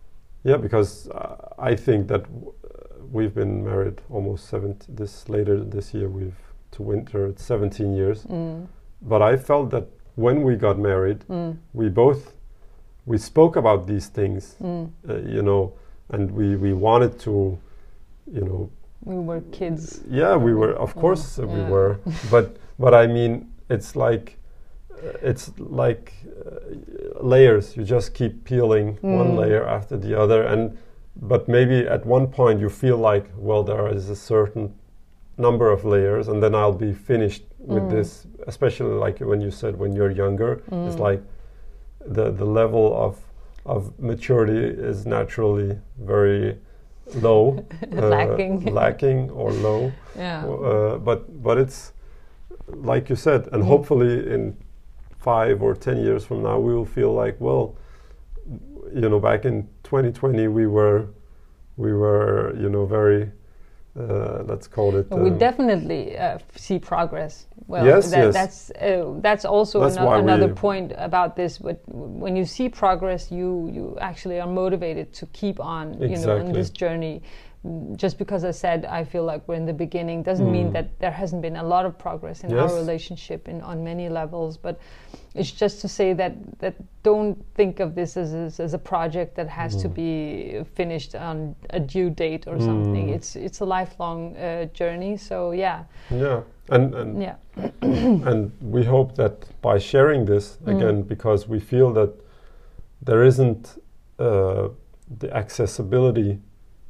Yeah, 0.43 0.57
because 0.61 1.09
uh, 1.09 1.35
I 1.71 1.75
think 1.75 2.07
that 2.07 2.23
w- 2.23 2.53
uh, 2.63 3.05
we've 3.11 3.33
been 3.33 3.63
married 3.63 4.01
almost 4.09 4.47
seventy. 4.49 4.85
This 4.89 5.29
later 5.29 5.63
this 5.63 5.93
year, 5.93 6.09
we've 6.09 6.39
to 6.71 6.83
winter 6.83 7.27
it's 7.27 7.43
seventeen 7.43 7.95
years. 7.95 8.23
mm, 8.25 8.65
But 9.01 9.21
I 9.21 9.37
felt 9.37 9.69
that 9.71 9.85
when 10.17 10.41
we 10.41 10.55
got 10.55 10.77
married, 10.79 11.19
mm, 11.29 11.55
we 11.73 11.89
both 11.89 12.33
we 13.05 13.17
spoke 13.17 13.55
about 13.55 13.87
these 13.87 14.09
things, 14.09 14.55
mm. 14.61 14.89
uh, 15.07 15.15
you 15.17 15.41
know, 15.41 15.71
and 16.09 16.31
we 16.31 16.55
we 16.55 16.73
wanted 16.73 17.19
to, 17.19 17.57
you 18.33 18.41
know, 18.41 18.69
we 19.05 19.15
were 19.15 19.41
kids 19.51 20.01
yeah, 20.09 20.35
we 20.35 20.53
were 20.53 20.73
of 20.73 20.93
Mm, 20.95 21.01
course 21.01 21.39
uh, 21.39 21.47
we 21.47 21.61
were, 21.71 21.99
but 22.31 22.57
but 22.79 22.93
I 22.93 23.07
mean 23.07 23.47
it's 23.69 23.95
like 23.95 24.37
uh, 24.91 25.29
it's 25.29 25.51
like 25.59 26.13
uh, 26.25 27.23
layers. 27.23 27.77
You 27.77 27.83
just 27.83 28.13
keep 28.13 28.43
peeling 28.43 28.97
one 29.01 29.27
Mm. 29.35 29.37
layer 29.37 29.67
after 29.67 29.97
the 29.97 30.19
other, 30.19 30.43
and 30.43 30.77
but 31.21 31.47
maybe 31.47 31.87
at 31.87 32.05
one 32.05 32.27
point 32.27 32.59
you 32.59 32.69
feel 32.69 32.97
like 32.97 33.25
well 33.37 33.63
there 33.63 33.87
is 33.95 34.09
a 34.09 34.15
certain 34.15 34.73
number 35.37 35.71
of 35.71 35.85
layers 35.85 36.27
and 36.27 36.41
then 36.41 36.55
I'll 36.55 36.73
be 36.77 36.93
finished 36.93 37.43
with 37.59 37.83
Mm. 37.83 37.89
this 37.89 38.27
especially 38.47 38.93
like 38.93 39.19
when 39.19 39.41
you 39.41 39.51
said 39.51 39.77
when 39.79 39.93
you're 39.93 40.11
younger 40.11 40.61
it's 40.85 40.95
Mm. 40.97 40.99
like 41.09 41.21
the 42.05 42.31
the 42.31 42.45
level 42.45 42.93
of 42.95 43.17
of 43.65 43.91
maturity 43.99 44.65
is 44.89 45.05
naturally 45.05 45.77
very 46.05 46.57
low 47.21 47.65
uh, 47.97 48.09
Lacking. 48.09 48.73
lacking 48.81 49.29
or 49.31 49.51
low 49.51 49.91
Yeah. 50.17 50.45
uh, 50.45 50.97
but 50.97 51.19
but 51.43 51.57
it's 51.57 51.93
like 52.67 53.09
you 53.09 53.15
said 53.15 53.47
and 53.51 53.63
Mhm. 53.63 53.67
hopefully 53.67 54.33
in 54.33 54.55
5 55.17 55.61
or 55.63 55.73
10 55.75 55.97
years 55.97 56.23
from 56.25 56.41
now 56.43 56.59
we 56.59 56.73
will 56.73 56.85
feel 56.85 57.11
like 57.13 57.35
well 57.39 57.75
you 58.93 59.09
know 59.09 59.19
back 59.19 59.45
in 59.45 59.67
2020 59.83 60.47
we 60.47 60.65
were 60.67 61.07
we 61.75 61.91
were 61.93 62.53
you 62.55 62.69
know 62.69 62.85
very 62.85 63.31
uh, 63.97 64.43
let's 64.45 64.67
call 64.67 64.95
it 64.95 65.09
we 65.09 65.29
um, 65.29 65.37
definitely 65.37 66.17
uh, 66.17 66.37
see 66.55 66.79
progress. 66.79 67.47
Well, 67.67 67.85
Yes, 67.85 68.11
that, 68.11 68.17
yes. 68.25 68.33
that's 68.33 68.71
uh, 68.71 69.13
that's 69.21 69.43
also 69.43 69.79
That's 69.81 69.97
ano- 69.97 70.11
another 70.11 70.53
point 70.53 70.93
about 70.97 71.35
this. 71.35 71.57
But 71.57 71.81
when 71.87 72.35
you 72.35 72.45
see 72.45 72.69
progress, 72.69 73.31
you 73.31 73.69
you 73.73 73.97
actually 73.99 74.39
are 74.39 74.47
motivated 74.47 75.13
to 75.13 75.25
keep 75.27 75.59
on, 75.59 75.93
you 75.93 75.99
know, 75.99 76.03
on 76.03 76.11
Exactly. 76.11 76.53
this 76.53 76.69
journey. 76.69 77.21
Mm, 77.65 77.97
Just 77.97 78.17
because 78.17 78.43
I 78.43 78.51
said 78.51 78.85
I 78.85 79.03
feel 79.03 79.23
like 79.23 79.41
we're 79.47 79.55
in 79.55 79.65
the 79.65 79.73
beginning 79.73 80.23
doesn't 80.23 80.51
mean 80.51 80.67
Mm. 80.69 80.73
that 80.73 80.99
there 80.99 81.11
hasn't 81.11 81.41
been 81.41 81.55
a 81.57 81.63
lot 81.63 81.85
of 81.85 81.97
progress 81.97 82.43
in 82.43 82.49
Yes. 82.51 82.59
our 82.71 82.77
relationship 82.79 83.47
in 83.47 83.61
on 83.61 83.83
many 83.83 84.09
levels. 84.09 84.57
But 84.57 84.77
it's 85.33 85.51
just 85.51 85.81
to 85.81 85.87
say 85.87 86.13
that 86.13 86.33
that 86.59 86.75
don't 87.03 87.37
think 87.55 87.79
of 87.79 87.93
this 87.95 88.17
as 88.17 88.33
as, 88.33 88.59
as 88.59 88.73
a 88.73 88.77
project 88.79 89.35
that 89.35 89.47
has 89.49 89.75
to 89.81 89.89
Mm. 89.89 89.93
be 89.95 90.63
finished 90.75 91.15
on 91.15 91.55
a 91.69 91.79
due 91.79 92.09
date 92.09 92.47
or 92.47 92.59
something. 92.59 93.07
Mm. 93.07 93.15
It's 93.15 93.35
it's 93.35 93.61
a 93.61 93.65
lifelong 93.65 94.35
uh, 94.37 94.65
journey. 94.73 95.17
So 95.17 95.51
yeah, 95.51 95.83
yeah 96.11 96.41
and 96.69 96.93
and 96.95 97.21
yeah, 97.21 97.35
and 98.29 98.51
we 98.61 98.83
hope 98.85 99.15
that 99.15 99.33
by 99.61 99.79
sharing 99.79 100.25
this 100.25 100.57
Mm. 100.65 100.75
again 100.75 101.01
because 101.07 101.49
we 101.49 101.59
feel 101.59 101.93
that 101.93 102.09
there 103.05 103.23
isn't 103.27 103.77
uh, 104.19 104.69
the 105.19 105.29
accessibility 105.35 106.39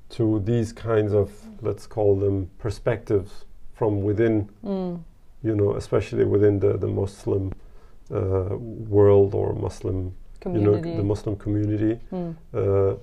to 0.10 0.40
these 0.46 0.72
kinds 0.74 1.14
of 1.14 1.32
let's 1.62 1.86
call 1.88 2.16
them 2.16 2.50
perspectives 2.60 3.46
from 3.74 4.02
within 4.04 4.50
mm. 4.64 5.00
you 5.44 5.56
know 5.56 5.76
especially 5.76 6.24
within 6.24 6.60
the 6.60 6.78
the 6.78 6.88
muslim 6.88 7.52
uh, 8.12 8.56
world 8.90 9.34
or 9.36 9.54
muslim 9.54 10.14
community. 10.40 10.90
you 10.90 10.94
know 10.94 10.98
the 10.98 11.04
muslim 11.04 11.36
community 11.36 12.00
Mm. 12.12 12.36
uh, 12.54 12.96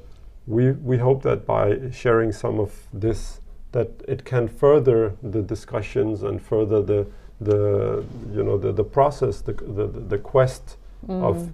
we 0.47 0.73
we 0.73 0.99
hope 0.99 1.23
that 1.23 1.47
by 1.47 1.91
sharing 1.91 2.33
some 2.33 2.61
of 2.61 2.71
this 2.93 3.41
that 3.73 3.89
it 4.07 4.25
can 4.25 4.47
further 4.49 5.15
the 5.23 5.43
discussions 5.43 6.23
and 6.23 6.41
further 6.41 6.83
the 6.83 7.07
the 7.41 8.05
you 8.33 8.43
know 8.43 8.57
the, 8.59 8.73
the 8.73 8.85
process 8.85 9.41
the, 9.41 9.53
the 9.53 9.87
the 9.87 10.19
quest 10.19 10.77
of 11.09 11.37
Mm. 11.37 11.53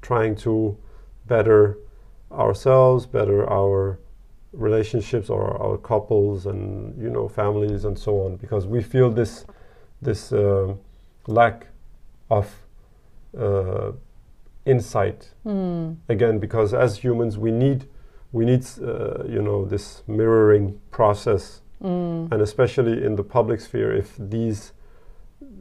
trying 0.00 0.34
to 0.36 0.76
better 1.26 1.78
ourselves 2.30 3.06
better 3.06 3.48
our 3.50 3.98
relationships 4.52 5.30
or 5.30 5.56
our 5.62 5.78
couples 5.78 6.46
and 6.46 7.00
you 7.02 7.08
know 7.10 7.28
families 7.28 7.84
and 7.84 7.98
so 7.98 8.20
on 8.24 8.36
because 8.36 8.66
we 8.66 8.82
feel 8.82 9.10
this 9.10 9.46
this 10.02 10.32
um 10.32 10.78
lack 11.26 11.66
of 12.30 12.46
uh, 13.38 13.92
insight 14.66 15.30
Mm. 15.44 15.96
again 16.08 16.38
because 16.38 16.72
as 16.74 16.98
humans 16.98 17.36
we 17.38 17.50
need 17.50 17.86
we 18.32 18.44
need 18.44 18.64
uh, 18.80 19.24
you 19.26 19.42
know 19.42 19.64
this 19.64 20.02
mirroring 20.06 20.80
process 20.90 21.60
Mm. 21.82 22.30
and 22.30 22.40
especially 22.42 23.04
in 23.04 23.16
the 23.16 23.24
public 23.24 23.60
sphere 23.60 23.92
if 23.96 24.16
these 24.18 24.72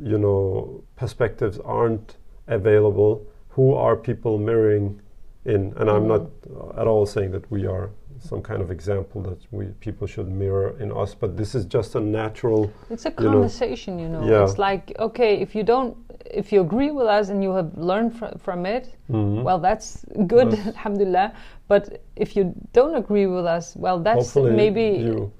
you 0.03 0.17
know 0.17 0.83
perspectives 0.95 1.57
aren't 1.65 2.17
available 2.47 3.25
who 3.55 3.73
are 3.73 3.95
people 3.95 4.37
mirroring 4.37 5.01
in 5.45 5.73
and 5.77 5.89
i'm 5.89 6.03
Mm. 6.03 6.07
not 6.07 6.21
uh, 6.55 6.81
at 6.81 6.87
all 6.87 7.05
saying 7.05 7.31
that 7.31 7.49
we 7.51 7.65
are 7.65 7.89
some 8.19 8.41
kind 8.41 8.61
of 8.61 8.69
example 8.69 9.21
that 9.23 9.39
we 9.51 9.65
people 9.79 10.05
should 10.05 10.29
mirror 10.29 10.75
in 10.79 10.91
us 10.91 11.15
but 11.15 11.35
this 11.35 11.55
is 11.55 11.65
just 11.65 11.95
a 11.95 11.99
natural 11.99 12.71
It's 12.91 13.05
a 13.05 13.09
you 13.09 13.15
know, 13.25 13.31
conversation, 13.31 13.97
you 13.97 14.07
know. 14.09 14.23
yeah. 14.23 14.43
It's 14.43 14.59
like 14.59 14.93
okay, 14.99 15.41
if 15.41 15.55
you 15.55 15.63
don't, 15.63 15.97
if 16.29 16.51
you 16.53 16.61
agree 16.61 16.91
with 16.91 17.07
us 17.07 17.29
and 17.29 17.41
you 17.43 17.51
have 17.59 17.69
learned 17.75 18.11
fr- 18.19 18.37
from 18.37 18.65
it, 18.67 18.93
Mhm. 19.09 19.41
well, 19.41 19.57
that's 19.67 20.05
good, 20.27 20.49
Yes. 20.53 20.67
alhamdulillah. 20.73 21.33
But 21.67 21.83
if 22.15 22.35
you 22.37 22.53
don't 22.73 22.93
agree 23.03 23.25
with 23.25 23.45
us, 23.57 23.75
well, 23.75 23.97
that's 23.99 24.19
hopefully 24.33 24.53
maybe 24.55 24.85
you 25.09 25.31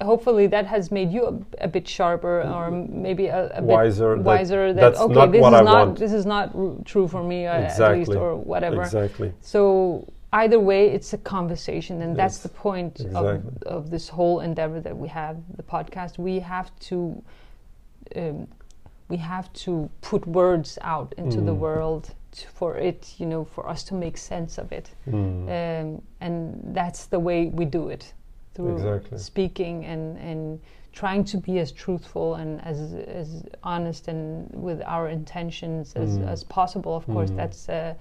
hopefully 0.00 0.46
that 0.46 0.66
has 0.66 0.90
made 0.90 1.10
you 1.12 1.26
a, 1.26 1.64
a 1.64 1.68
bit 1.68 1.86
sharper 1.88 2.42
or 2.42 2.70
maybe 2.70 3.26
a, 3.26 3.50
a 3.58 3.62
Wiser, 3.62 4.16
bit 4.16 4.24
that- 4.24 4.28
wiser. 4.28 4.72
That, 4.72 4.80
that's 4.80 5.00
okay, 5.00 5.14
not 5.14 5.32
this 5.32 5.40
what 5.42 5.52
is 5.54 5.60
I 5.60 5.62
not 5.64 5.86
want. 5.86 5.98
this 5.98 6.12
is 6.12 6.26
not 6.26 6.84
true 6.86 7.08
for 7.08 7.22
me 7.22 7.46
uh, 7.46 7.52
at 7.54 7.96
least 7.98 8.12
or 8.12 8.36
whatever. 8.36 8.82
exactly 8.82 9.32
So 9.40 10.06
either 10.32 10.60
way, 10.60 10.88
it's 10.90 11.12
a 11.14 11.18
conversation, 11.18 12.02
and 12.02 12.14
that's 12.16 12.38
the 12.38 12.50
point 12.50 13.00
exactly. 13.00 13.28
of, 13.28 13.62
of 13.66 13.90
this 13.90 14.08
whole 14.08 14.40
endeavor 14.40 14.80
that 14.80 14.96
we 14.96 15.08
have, 15.08 15.36
the 15.56 15.62
podcast. 15.62 16.18
We 16.18 16.38
have 16.40 16.70
to, 16.80 17.22
um, 18.16 18.46
we 19.08 19.16
have 19.16 19.50
to 19.64 19.88
put 20.02 20.26
words 20.26 20.78
out 20.82 21.14
into 21.16 21.40
the 21.40 21.52
Mm. 21.54 21.58
world 21.66 22.14
t- 22.32 22.46
for 22.54 22.76
it, 22.76 23.14
you 23.18 23.26
know, 23.26 23.44
for 23.44 23.66
us 23.68 23.82
to 23.84 23.94
make 23.94 24.16
sense 24.18 24.58
of 24.58 24.70
it, 24.70 24.90
Mm. 25.06 25.48
um, 25.48 26.02
and 26.20 26.60
that's 26.74 27.06
the 27.06 27.18
way 27.18 27.46
we 27.46 27.64
do 27.64 27.88
it 27.88 28.12
through 28.58 28.74
Exactly. 28.74 29.18
speaking 29.18 29.84
and 29.84 30.18
and 30.18 30.60
trying 30.92 31.22
to 31.24 31.36
be 31.38 31.60
as 31.60 31.70
truthful 31.72 32.34
and 32.34 32.60
as 32.64 32.78
as 33.22 33.44
honest 33.62 34.08
and 34.08 34.50
with 34.52 34.82
our 34.84 35.08
intentions 35.08 35.94
as, 35.94 36.18
Mm. 36.18 36.26
as 36.32 36.44
possible. 36.44 36.96
Of 36.96 37.06
course, 37.06 37.30
Mm. 37.30 37.36
that's 37.36 37.68
a 37.68 37.94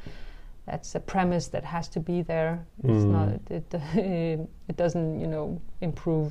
that's 0.66 0.96
a 0.96 1.00
premise 1.00 1.48
that 1.50 1.64
has 1.64 1.88
to 1.90 2.00
be 2.00 2.24
there. 2.24 2.60
It's 2.84 3.06
Mm. 3.06 3.12
not 3.18 3.28
it 3.52 3.74
it 4.70 4.78
doesn't 4.78 5.20
you 5.20 5.28
know 5.28 5.60
improve 5.82 6.30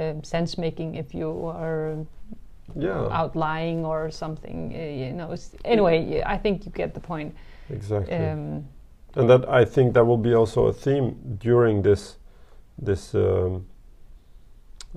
um, 0.00 0.24
sense 0.24 0.56
making 0.60 0.94
if 0.96 1.14
you 1.14 1.28
are 1.46 1.96
yeah 2.76 3.18
out 3.20 3.36
lying 3.36 3.84
or 3.84 4.10
something. 4.10 4.72
Uh, 4.74 5.06
you 5.06 5.12
know. 5.12 5.32
It's, 5.32 5.50
anyway, 5.64 6.22
I 6.34 6.38
think 6.38 6.64
you 6.64 6.72
get 6.72 6.94
the 6.94 7.00
point. 7.00 7.34
exactly 7.70 8.16
Um, 8.16 8.64
and 9.16 9.28
that 9.28 9.42
I 9.62 9.64
think 9.66 9.92
that 9.94 10.06
will 10.06 10.22
be 10.22 10.34
also 10.36 10.66
a 10.68 10.72
theme 10.72 11.14
during 11.42 11.82
this 11.82 12.16
this 12.80 13.14
um, 13.14 13.66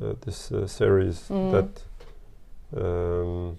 uh, 0.02 0.13
this 0.26 0.52
uh, 0.52 0.65
series 0.67 1.30
Mm. 1.30 1.52
that 1.52 2.82
um, 2.82 3.58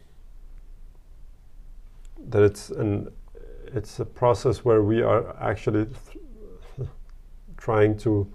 that 2.31 2.43
it's 2.43 2.71
an 2.71 3.09
it's 3.75 4.01
a 4.01 4.05
process 4.05 4.65
where 4.65 4.83
we 4.83 5.03
are 5.03 5.37
actually 5.41 5.87
trying 7.57 7.97
to 7.99 8.27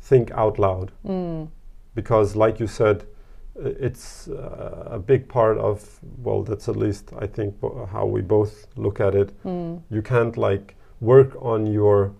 think 0.00 0.30
out 0.32 0.58
loud. 0.58 0.92
Mm, 1.06 1.48
because 1.94 2.36
like 2.36 2.60
you 2.60 2.66
said 2.66 3.04
it's 3.56 4.28
uh, 4.28 4.88
a 4.92 4.98
big 4.98 5.28
part 5.28 5.58
of 5.58 6.00
well 6.22 6.42
that's 6.44 6.68
at 6.68 6.76
least 6.76 7.10
I 7.18 7.26
think 7.26 7.54
how 7.90 8.06
we 8.06 8.22
both 8.22 8.66
look 8.76 9.00
at 9.00 9.14
it. 9.14 9.32
Mm, 9.44 9.82
you 9.90 10.02
can't 10.02 10.36
like 10.36 10.76
work 11.00 11.36
on 11.40 11.66
your 11.66 12.12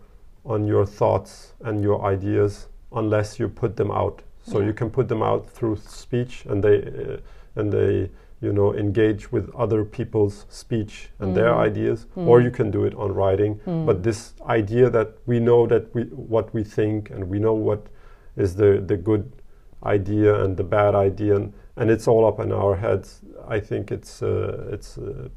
on 0.45 0.67
your 0.67 0.87
thoughts 0.87 1.55
and 1.61 1.83
your 1.83 2.05
ideas 2.05 2.69
unless 2.93 3.39
you 3.39 3.49
put 3.49 3.77
them 3.77 3.91
out 3.91 4.23
so 4.43 4.59
Yeah. 4.61 4.67
you 4.67 4.73
can 4.73 4.91
put 4.91 5.09
them 5.09 5.23
out 5.23 5.47
through 5.51 5.77
speech 5.77 6.47
and 6.49 6.63
they 6.63 6.77
uh, 6.83 7.17
and 7.61 7.73
they 7.73 8.11
you 8.41 8.53
know 8.53 8.73
engage 8.75 9.33
with 9.33 9.51
other 9.55 9.85
people's 9.85 10.47
speech 10.49 11.11
and 11.19 11.35
their 11.37 11.53
Mm. 11.53 11.67
ideas 11.69 12.07
or 12.17 12.39
Mm. 12.41 12.45
you 12.45 12.51
can 12.51 12.71
do 12.71 12.85
it 12.85 12.95
on 12.95 13.13
writing 13.15 13.61
mm. 13.67 13.85
but 13.87 14.03
this 14.03 14.35
idea 14.49 14.91
that 14.91 15.09
we 15.27 15.41
know 15.41 15.67
that 15.67 15.85
we 15.95 16.03
what 16.35 16.55
we 16.55 16.63
think 16.65 17.11
and 17.11 17.25
we 17.29 17.39
know 17.39 17.55
what 17.55 17.81
is 18.37 18.55
the 18.55 18.81
the 18.87 18.97
good 18.97 19.25
idea 19.85 20.45
and 20.45 20.57
the 20.57 20.65
bad 20.65 20.95
idea 20.95 21.37
and, 21.37 21.53
and 21.77 21.91
it's 21.91 22.09
all 22.09 22.25
up 22.27 22.41
in 22.41 22.53
our 22.53 22.77
heads 22.77 23.21
i 23.49 23.61
think 23.61 23.91
it's 23.93 24.23
uh, 24.23 24.75
it's 24.75 24.99
uh, 24.99 25.29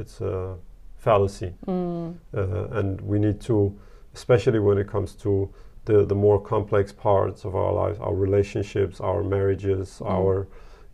it's 0.00 0.20
a 0.20 0.54
fallacy 0.96 1.52
Mm, 1.66 2.14
uh, 2.34 2.78
and 2.78 3.00
we 3.00 3.18
need 3.18 3.40
to 3.40 3.72
especially 4.14 4.58
when 4.58 4.78
it 4.78 4.86
comes 4.88 5.14
to 5.14 5.48
the 5.88 6.04
the 6.12 6.14
more 6.14 6.38
complex 6.54 6.92
parts 6.92 7.44
of 7.48 7.52
our 7.62 7.72
lives 7.82 7.98
our 8.00 8.14
relationships 8.26 9.00
our 9.00 9.22
marriages 9.36 10.00
Mm. 10.00 10.10
our 10.16 10.46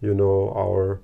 you 0.06 0.14
know 0.20 0.38
our 0.64 1.00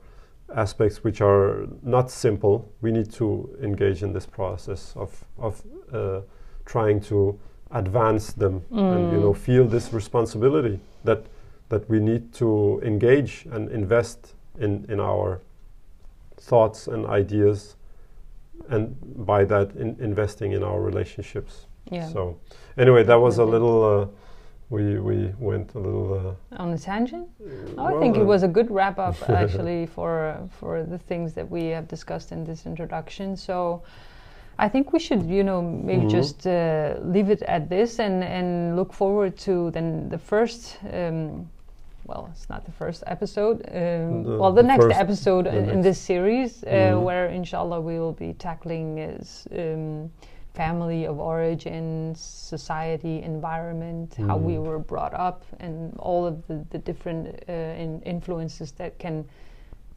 aspects 0.65 0.97
which 1.05 1.21
are 1.21 1.67
not 1.83 2.11
simple 2.11 2.55
we 2.85 2.91
need 2.99 3.11
to 3.21 3.27
engage 3.63 4.03
in 4.07 4.13
this 4.13 4.27
process 4.27 4.83
of 4.97 5.11
of 5.39 5.53
uh, 5.93 6.21
trying 6.65 7.01
to 7.01 7.39
advance 7.71 8.33
them 8.43 8.55
and 8.71 9.01
you 9.13 9.19
Mm. 9.19 9.23
know 9.25 9.35
feel 9.35 9.65
this 9.77 9.93
responsibility 9.93 10.79
that 11.05 11.21
that 11.69 11.83
we 11.91 11.99
need 12.01 12.23
to 12.43 12.81
engage 12.83 13.33
and 13.55 13.71
invest 13.71 14.35
in 14.59 14.85
in 14.89 15.01
our 15.01 15.41
thoughts 16.51 16.89
and 16.89 17.07
ideas 17.21 17.77
and 18.69 18.97
by 19.27 19.45
that 19.47 19.69
in 19.77 19.97
investing 20.01 20.53
in 20.53 20.63
our 20.63 20.81
relationships 20.91 21.67
yeah. 21.91 22.09
so 22.09 22.39
anyway 22.79 23.03
that 23.05 23.21
was 23.21 23.39
a 23.39 23.45
little 23.45 23.85
uh, 23.85 24.07
we 24.71 24.99
we 25.01 25.33
went 25.41 25.75
a 25.75 25.79
little. 25.81 26.37
Uh, 26.53 26.63
On 26.63 26.73
a 26.73 26.79
tangent? 26.79 27.27
Oh, 27.77 27.87
I 27.87 27.91
well, 27.91 28.01
think 28.01 28.17
it 28.17 28.23
uh, 28.23 28.25
was 28.33 28.43
a 28.45 28.49
good 28.49 28.71
wrap 28.71 28.99
up 29.01 29.17
actually 29.43 29.87
for 29.87 30.37
for 30.61 30.85
the 30.85 30.99
things 30.99 31.33
that 31.35 31.51
we 31.51 31.67
have 31.75 31.89
discussed 31.89 32.31
in 32.33 32.45
this 32.45 32.67
introduction. 32.67 33.37
So 33.37 33.83
I 34.61 34.69
think 34.69 34.93
we 34.93 35.01
should, 35.01 35.23
you 35.27 35.43
know, 35.43 35.61
maybe 35.63 36.05
Mhm. 36.05 36.11
just 36.19 36.47
uh, 36.47 36.95
leave 37.03 37.31
it 37.33 37.43
at 37.43 37.69
this 37.69 37.99
and 37.99 38.23
and 38.23 38.77
look 38.77 38.93
forward 38.93 39.37
to 39.39 39.71
then 39.73 40.09
the 40.09 40.19
first. 40.19 40.79
Um, 40.93 41.49
well, 42.07 42.29
it's 42.33 42.49
not 42.49 42.65
the 42.65 42.73
first 42.73 43.03
episode. 43.07 43.57
Um, 43.69 44.23
The- 44.25 44.39
well, 44.41 44.53
the, 44.55 44.63
the 44.63 44.69
next 44.69 44.87
episode 45.01 45.45
the 45.47 45.57
in, 45.59 45.67
next. 45.67 45.83
this 45.83 45.99
series, 45.99 46.63
uh, 46.65 46.69
Mhm. 46.71 47.03
where 47.05 47.27
inshallah 47.27 47.81
we 47.81 47.99
will 47.99 48.13
be 48.27 48.35
tackling 48.35 48.99
is 48.99 49.47
um, 49.53 50.11
family 50.55 51.07
of 51.07 51.19
origin, 51.19 52.15
society, 52.17 53.23
environment, 53.23 54.15
how 54.29 54.37
we 54.37 54.55
Mm. 54.55 54.65
were 54.67 54.79
brought 54.79 55.15
up, 55.15 55.45
and 55.61 55.97
all 55.99 56.27
of 56.27 56.47
the, 56.49 56.65
the 56.71 56.79
different 56.79 57.27
uh, 57.49 57.53
in 57.53 58.03
influences 58.03 58.73
that 58.73 58.99
can 58.99 59.25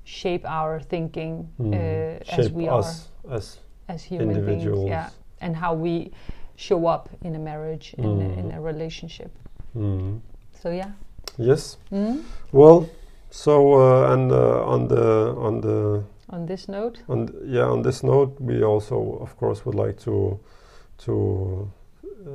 shape 0.04 0.46
our 0.46 0.80
thinking 0.80 1.48
mm, 1.60 1.74
uh, 1.74 2.42
as 2.42 2.52
we 2.52 2.68
us 2.68 3.10
as 3.30 3.58
are 3.90 3.94
as 3.94 4.04
human 4.04 4.46
beings. 4.46 4.66
Yeah, 4.88 5.10
and 5.42 5.56
how 5.56 5.74
we 5.74 6.12
show 6.56 6.86
up 6.86 7.10
in 7.24 7.36
a 7.36 7.40
marriage, 7.40 7.96
in, 7.98 8.06
a, 8.06 8.40
in 8.40 8.46
Mm. 8.52 8.58
a 8.58 8.62
relationship. 8.62 9.32
Mm. 9.76 10.20
So 10.62 10.70
yeah. 10.70 10.92
Yes. 11.38 11.78
Mm. 11.92 12.22
Well, 12.52 12.88
so 13.36 13.74
uh, 13.74 14.14
and 14.14 14.32
uh, 14.32 14.64
on 14.74 14.88
the 14.88 15.36
on 15.38 15.62
the 15.62 16.04
On 16.30 16.46
this 16.46 16.68
note, 16.68 17.02
on 17.08 17.28
th- 17.28 17.40
yeah 17.46 17.72
on 17.72 17.82
this 17.82 18.04
note, 18.04 18.36
we 18.40 18.64
also 18.64 19.18
of 19.22 19.36
course 19.38 19.66
would 19.66 19.76
like 19.88 19.98
to 20.04 20.40
to 21.06 21.72
uh, 22.26 22.30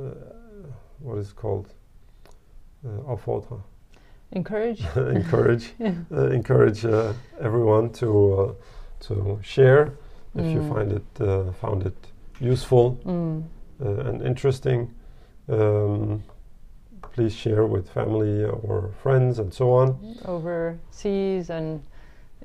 what 1.03 1.17
is 1.17 1.29
it 1.29 1.35
called 1.35 1.67
uh, 2.85 3.13
opfordre, 3.13 3.61
encourage. 4.31 4.83
encourage 4.95 5.73
Yeah. 5.79 5.93
uh, 6.11 6.31
encourage 6.33 6.85
uh, 6.85 7.13
everyone 7.39 7.89
to 7.91 8.07
uh, 8.07 8.53
to 9.07 9.39
share 9.41 9.91
if 10.35 10.45
you 10.55 10.61
Mm. 10.61 10.73
find 10.75 10.91
it 10.91 11.21
uh, 11.21 11.51
found 11.61 11.85
it 11.85 11.95
useful 12.51 12.97
Mm. 13.05 13.43
uh, 13.81 14.09
and 14.09 14.21
interesting. 14.21 14.89
Um, 15.49 16.23
please 17.13 17.33
share 17.35 17.65
with 17.65 17.89
family 17.89 18.43
or 18.43 18.91
friends 19.01 19.39
and 19.39 19.53
so 19.53 19.71
on. 19.71 19.97
overseas 20.25 21.49
and 21.49 21.81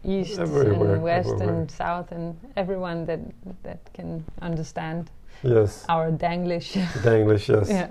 east 0.04 0.38
Everywhere, 0.38 0.94
and 0.94 1.02
west 1.02 1.28
everywhere. 1.30 1.54
and 1.60 1.70
south 1.70 2.12
and 2.12 2.36
everyone 2.56 3.06
that 3.06 3.20
that 3.62 3.78
can 3.94 4.24
understand 4.42 5.10
Yes, 5.42 5.84
our 5.88 6.10
Danglish. 6.10 6.74
the 7.02 7.16
English, 7.18 7.48
yes. 7.48 7.68
yeah. 7.68 7.90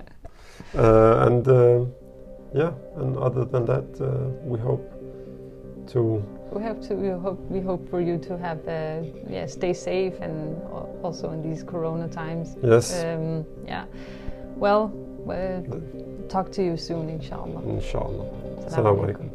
Uh, 0.74 1.26
and 1.26 1.46
uh, 1.48 1.84
yeah, 2.54 2.72
and 2.96 3.16
other 3.16 3.44
than 3.44 3.64
that, 3.66 3.84
uh, 4.00 4.28
we 4.44 4.58
hope 4.58 4.90
to 5.92 6.22
We 6.54 6.62
hope 6.62 6.80
to. 6.88 6.94
We 6.94 7.08
hope. 7.08 7.40
We 7.50 7.60
hope 7.60 7.88
for 7.90 8.00
you 8.00 8.16
to 8.18 8.38
have. 8.38 8.58
Uh, 8.68 9.02
yeah. 9.28 9.46
Stay 9.46 9.72
safe 9.74 10.14
and 10.22 10.56
also 11.02 11.30
in 11.32 11.42
these 11.42 11.64
Corona 11.64 12.06
times. 12.08 12.56
yes, 12.62 13.02
Um, 13.02 13.44
yeah. 13.66 13.84
Well, 14.56 14.92
uh, 15.28 15.60
talk 16.28 16.50
to 16.52 16.62
you 16.62 16.76
soon, 16.76 17.08
inshallah. 17.10 17.62
inshallah. 17.68 18.26
Assalamu 18.66 19.04
alaikum. 19.06 19.33